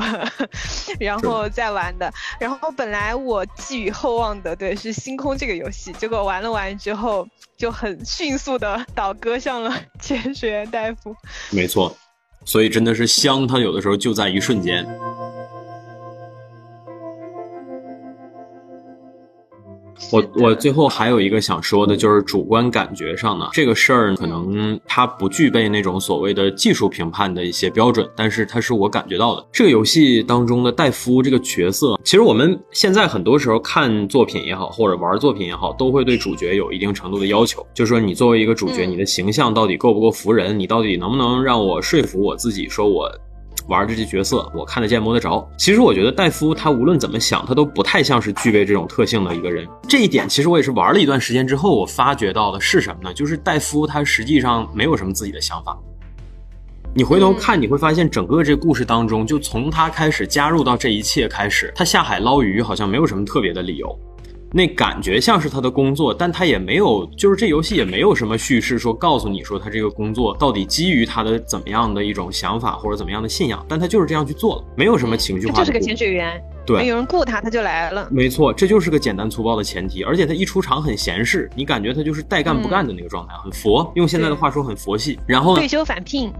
[1.00, 2.12] 然后再玩的。
[2.38, 7.26] 然后本来我寄予厚望的，对，是星空这个游戏，结果玩了玩之后，
[7.56, 11.14] 就很迅速的倒戈向了潜水员大夫。
[11.50, 11.94] 没错，
[12.44, 14.86] 所以真的是香，它有的时候就在一瞬间。
[20.10, 29.46] 我我最后还有一个想说的，就是主观感觉上呢，这个事儿可能它不具备那种所谓的技术评判的一些标准，但是它是我感觉到的。
[29.52, 43.10] 这个游戏当中的戴夫这个角色，其实我们现在很多时候看作品也好，或者玩作品也好，都会对主角有一定程度的要求，就是说你作为一个主角，嗯你的形象到底够不够服人，你到底能不能让我说服我自己，说我
[43.68, 45.48] 玩这些角色，我看得见摸得着。
[45.56, 49.66] 其实我觉得戴夫他无论怎么想，他都不太像是具备这种特性的一个人。
[49.88, 53.14] 这一点其实我也是玩了一段时间之后，我发觉到的是什么呢？
[53.14, 55.78] 就是戴夫他实际上没有什么自己的想法。
[56.94, 63.98] 你回头看，你会发现整个这故事当中，就从他开始加入到这一切开始，他下海捞鱼好像没有什么特别的理由。
[64.52, 75.82] 那感觉像是他的工作，但他也没有，就是这游戏也没有什么叙事说告诉你说他这个工作到底基于他的怎么样的一种想法或者怎么样的信仰，但他就是这样去做了，没有什么情绪他就是个。
[75.82, 78.06] 潜水员，对有人雇他，他就来了。
[78.08, 85.18] 没错，这就是个简单粗暴的前提，而且他一出场很闲适，你感觉他就是带干不干的那个状态，很佛，用现在的话说很佛系。
[85.26, 86.32] 然后呢退休返聘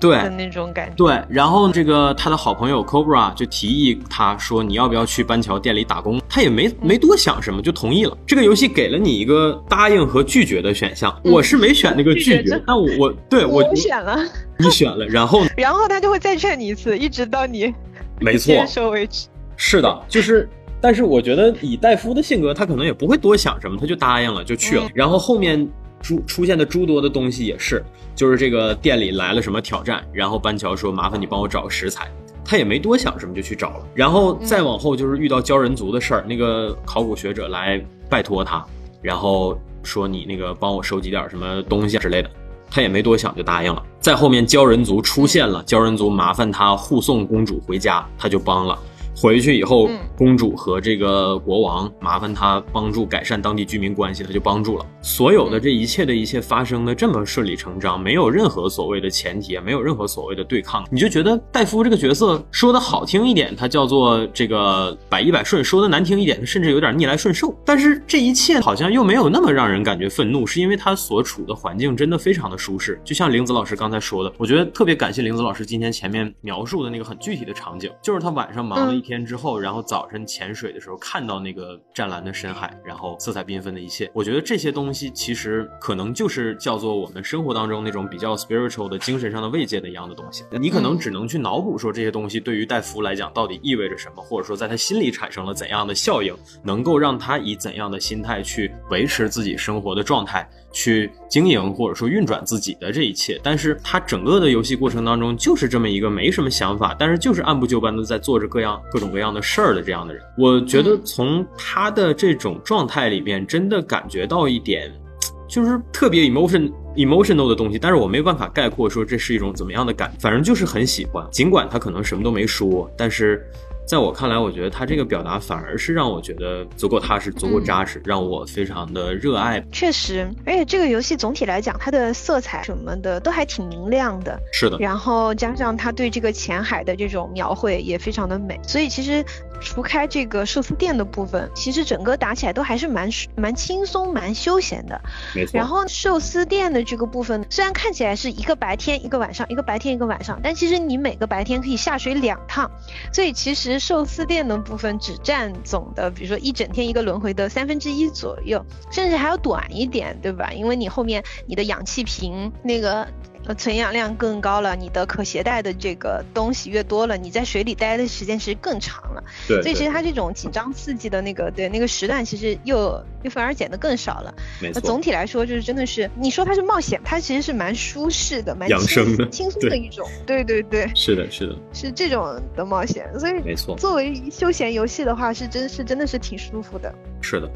[0.00, 0.94] 对的那种感觉。
[0.96, 8.16] 对，然后这个他的好朋友 Cobra 就提议他说你要不要去班桥店里打工，他也没没多想什么就同意了。
[8.26, 14.18] 这个游戏给了你一个答应和拒绝的选项，嗯我是没选那个拒绝但我我对我我选了，
[14.58, 17.74] 你选了，然后 然后他就会再劝你一次，一直到你
[18.20, 19.26] 没错接，受为止。
[19.56, 20.48] 是的，就是，
[20.80, 24.84] 但是我觉得以戴夫的性格，他可能也不会多想什么，他就答应了，就去了。
[24.84, 25.68] 嗯然后后面
[26.00, 27.84] 诸出现的诸多的东西也是，
[28.14, 32.10] 就是这个店里来了什么挑战，然后班乔说麻烦你帮我找个食材，
[32.44, 33.86] 他也没多想什么就去找了。
[33.94, 38.64] 然后再往后就是遇到鲛人族的事儿，那个考古学者来拜托他，
[39.02, 42.30] 然后说你那个帮我收集点什么东西之类的。
[42.70, 43.82] 他也没多想就答应了。
[43.98, 48.78] 再后面鲛人族出现了，鲛人族麻烦他护送公主回家，他就帮了。
[49.20, 54.86] 回去以后，嗯公主和这个国王麻烦他帮助改善当地居民关系，他就帮助了。
[55.00, 67.54] 所有的这一切的一切发生的这么顺理成章，没有任何所谓的前提，也没有任何所谓的对抗，你就觉得戴夫这个角色说的好听一点，他叫做这个百依百顺；说的难听一点，甚至有点逆来顺受。
[67.64, 73.00] 但是这一切好像又没有那么让人感觉愤怒，是因为他所处的环境真的非常的舒适。
[73.04, 84.10] 就像玲子老师刚才说的，我觉得特别感谢玲子老师今天前面描述的那个很具体的场景，就是他晚上忙了一天之后，然后早晨潜水的时候看到那个湛蓝的深海，然后色彩缤纷的一切。
[84.12, 90.44] 我觉得这些东西其实可能就是叫做我们生活当中那种比较 spiritual 的精神上的慰藉的一样的东西。
[90.60, 103.40] 你可能嗯只能去脑补说这些东西对于戴夫来讲到底意味着什么，或者说在他心里产生了怎样的效应，能够让他以怎样的心态去维持自己生活的状态，去经营或者说运转自己的这一切。
[103.42, 110.22] 但是他整个的游戏过程当中就是这么一个没什么想法，但是就是按部就班的在做着各样各种各样的事儿的这样的人。
[110.36, 114.92] 我觉得从他的这种状态里边，真的感觉到一点。
[115.48, 121.26] 就是特别 emotion emotional 的东西，但是我没有办法概括说这是一种怎么样的感，反正就是很喜欢。
[121.32, 123.42] 尽管他可能什么都没说，但是
[123.88, 129.64] 在我看来，我觉得他这个表达反而是让我觉得足够踏实、足够扎实，让我非常的热爱。
[129.72, 139.24] 确实，而且这个游戏总体来讲，它的色彩什么的都还挺明亮的，是的，然后加上他对这个浅海的这种描绘也非常的美，所以其实
[139.60, 145.00] 除开这个寿司店的部分，其实整个打起来都还是蛮蛮轻松、蛮休闲的。
[145.34, 145.58] 没错。
[145.58, 152.70] 然后寿司店的这个部分，虽然看起来是一个白天一个晚上，一个白天一个晚上，但其实你每个白天可以下水两趟，
[153.12, 160.52] 所以其实寿司店的部分只占总的，比如说一整天一个轮回的三分之一左右，甚至还要短一点，对吧？
[160.52, 163.06] 因为你后面你的氧气瓶那个。
[163.48, 169.24] 呃，存氧量更高了，你的可携带的这个东西越多了，你在水里待的时间其实更长了。
[169.48, 174.34] 对，所以其实它这种紧张刺激的那个对那个时段，其实又又反而减的更少了。
[174.60, 174.98] 没错那总。
[175.00, 180.04] 体来说，就是真的是，你说它是冒险，它其实是蛮舒适的，蛮养轻生的轻松的一种。
[180.26, 183.08] 对对对，是的，是的，是这种的冒险。
[183.18, 186.92] 所以没错，作为休闲游戏的话，是真是真的是挺舒服的。
[187.22, 187.48] 是的。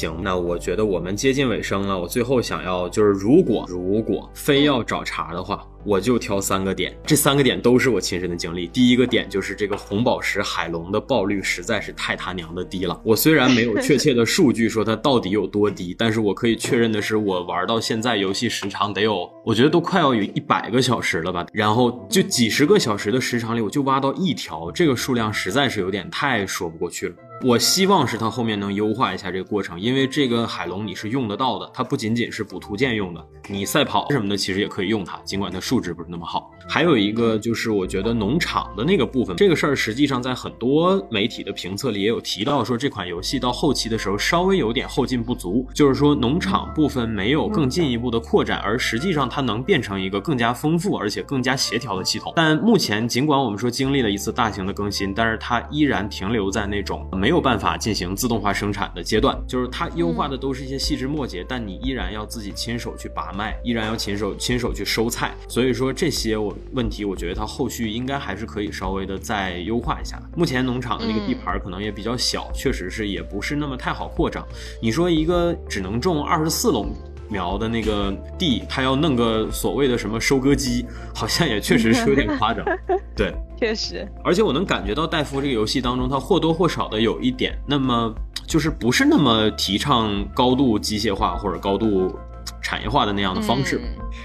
[0.00, 8.66] 行，那我觉得我们接近尾声了，我最后想要就是，如果如果非要找茬的话，我就挑三个点，这三个点都是我亲身的经历。
[8.66, 12.98] 第一个点就是这个红宝石海龙的爆率实在是太他娘的低了。
[13.04, 21.46] 我虽然没有确切的数据说它到底有多低，但是我可以确认的是，我玩到现在游戏时长得有，我觉得都快要有一百个小时了吧。
[21.52, 27.14] 然后就几十个小时的时长里，我就挖到一条，这个数量实在是有点太说不过去了。
[27.42, 36.50] 我希望是它后面能优化一下这个过程，因为这个海龙你是用得到的，它不仅仅是补图鉴用的，你赛跑什么的其实也可以用它，尽管它数值不是那么好。
[36.68, 52.34] 还有一个就是我觉得农场的那个部分，这个事儿实际上在很多媒体的评测里也有提到，说这款游戏到后期的时候稍微有点后劲不足，就是说农场部分没有更进一步的扩展，而实际上它能变成一个更加丰富而且更加协调的系统。
[52.36, 65.32] 但目前尽管我们说经历了一次大型的更新，但是它依然停留在那种没没有办法进行自动化生产的阶段，就是它优化的都是一些细枝末节，但你依然要自己亲手去拔麦，依然要亲手亲手去收菜。
[65.46, 70.20] 所以说这些我问题，我觉得它后续应该还是可以稍微的再优化一下。
[70.36, 74.44] 目前农场的那个地盘可能也比较小，确实是也不是那么太好扩张。
[74.82, 76.92] 你说一个只能种二十四垄。
[77.30, 82.64] 苗的那个地，他要弄个所谓的什么收割机，好像也确实是有点夸张。
[83.16, 84.06] 对，确实。
[84.24, 88.12] 而且我能感觉到戴夫这个游戏当中，它或多或少的有一点，那么
[88.46, 92.14] 就是不是那么提倡高度机械化或者高度
[92.62, 93.80] 产业化的那样的方式。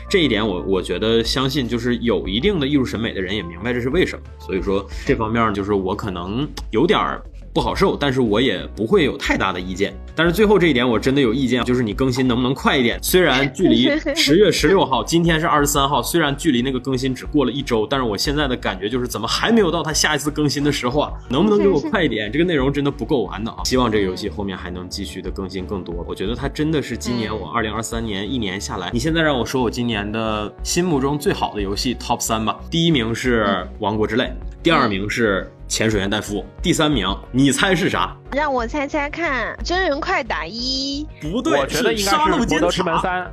[0.09, 4.25] 这一点我我觉得相信就是有一定的艺术审美的人也明白这是为什么。
[4.39, 7.21] 所以说这方面就是我可能有点儿。
[7.55, 9.95] 不好受，但是我也不会有太大的意见。
[10.13, 12.99] 但是最后这一点我真的有意见，就是你更新能不能快一点？
[13.01, 21.13] 虽然 距离十月十六号，今天是二十三号，虽然距离那个更新只过了一周，但是我现在的感觉就是怎么还没有到它下一次更新的时候啊？
[21.29, 22.29] 能不能给我快一点？
[22.29, 23.63] 这个内容真的不够玩的啊！
[23.63, 26.03] 希望这个游戏后面还能继续的更新更多。
[26.05, 33.45] 我觉得它真的是今年我二零二三年一年下来，你现在让我说我今年的心目中最好的游戏 Top 三吧，第一名是
[33.79, 34.25] 《王国之泪》，
[34.61, 35.49] 第二名是。
[35.67, 38.15] 潜水员戴夫，第三名，你猜是啥？
[38.31, 41.07] 让我猜猜看，真人快打一？
[41.19, 43.23] 不对，我觉得应该是《魔斗之门三》。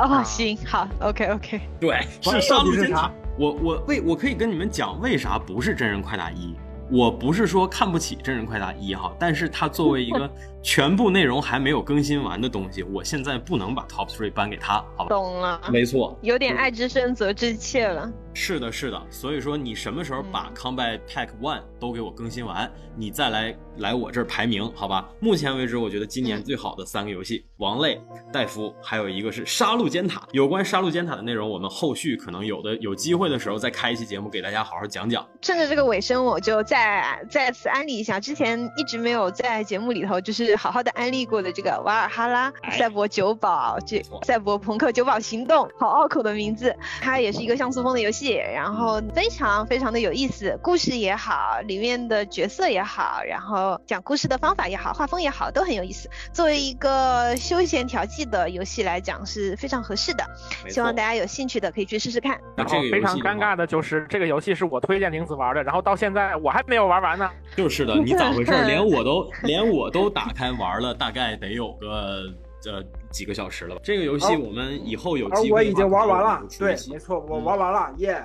[0.00, 1.60] 哦，行，好，OK OK。
[1.80, 3.10] 对，是杀戮尖塔。
[3.38, 6.54] 我我为我可以跟你们讲，为啥不是真人快打一？
[6.90, 10.30] 我不是说看不起真人快打一哈，但是它作为一个
[10.64, 15.08] 全部内容还没有更新完的东西，我现在不能把 Top Three 颁给他，好吧？
[15.10, 18.10] 懂了，没错，有点爱之深责之切了。
[18.32, 25.08] 是的，是的，所以说你什么时候把 Combat Pack One 都给我更新完，你再来来我这儿排名，好吧？
[25.20, 27.96] 目前为止，我觉得今年最好的三个游戏，《王类》、
[28.32, 30.20] 戴夫，还有一个是《杀戮尖塔》。
[30.32, 35.24] 有关《杀戮尖塔》的内容，我们后续可能有的有机会的时候再开一期节目给大家好好讲讲。
[35.40, 48.34] 趁着这个尾声，我就再再次安利一下，之前一直没有在节目里头就是好好的安利过的这个《瓦尔哈拉赛博酒保》这《赛博朋克酒保行动》，好拗口的名字，它也是一个像素风的游戏。
[48.34, 56.08] 然后非常非常的有意思，故事也好，里面的角色也好，然后讲故事的方法也好，画风也好，都很有意思。
[56.32, 60.24] 作为一个休闲调剂的游戏来讲，是非常合适的。
[60.68, 62.38] 希望大家有兴趣的可以去试试看。
[62.56, 67.30] 然后非常尴尬的就是这个游戏是我推荐玲子玩的，然后到现在我还没有玩完呢。
[67.56, 68.52] 就是的，你咋回事？
[68.64, 72.32] 连我都连我都打开玩了，大概得有个
[72.66, 72.84] 呃。
[73.10, 73.80] 几个小时了吧？
[73.84, 75.50] 这个游戏我们以后有机会。
[75.50, 78.20] 我已经玩完了，对，没错，我玩完了，耶。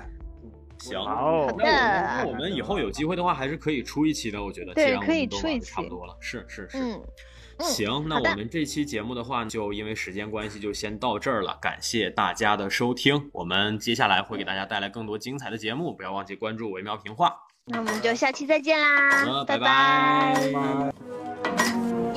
[0.78, 0.98] 行，
[1.58, 4.74] 那那我们以后有机会的话，还是可以出一期的，我觉得。
[4.74, 5.70] 对，可以出一期。
[5.70, 6.78] 差不多了，是是是。
[6.78, 7.00] 嗯。
[7.60, 11.56] 行，那我们这期节目的话，就因为时间关系，就先到这儿了。
[11.62, 17.36] 感谢大家的收听，我们接下来会给大家带来更多精彩的节目，不要忘记关注维喵评话。
[17.66, 20.34] 那我们就下期再见啦，拜拜。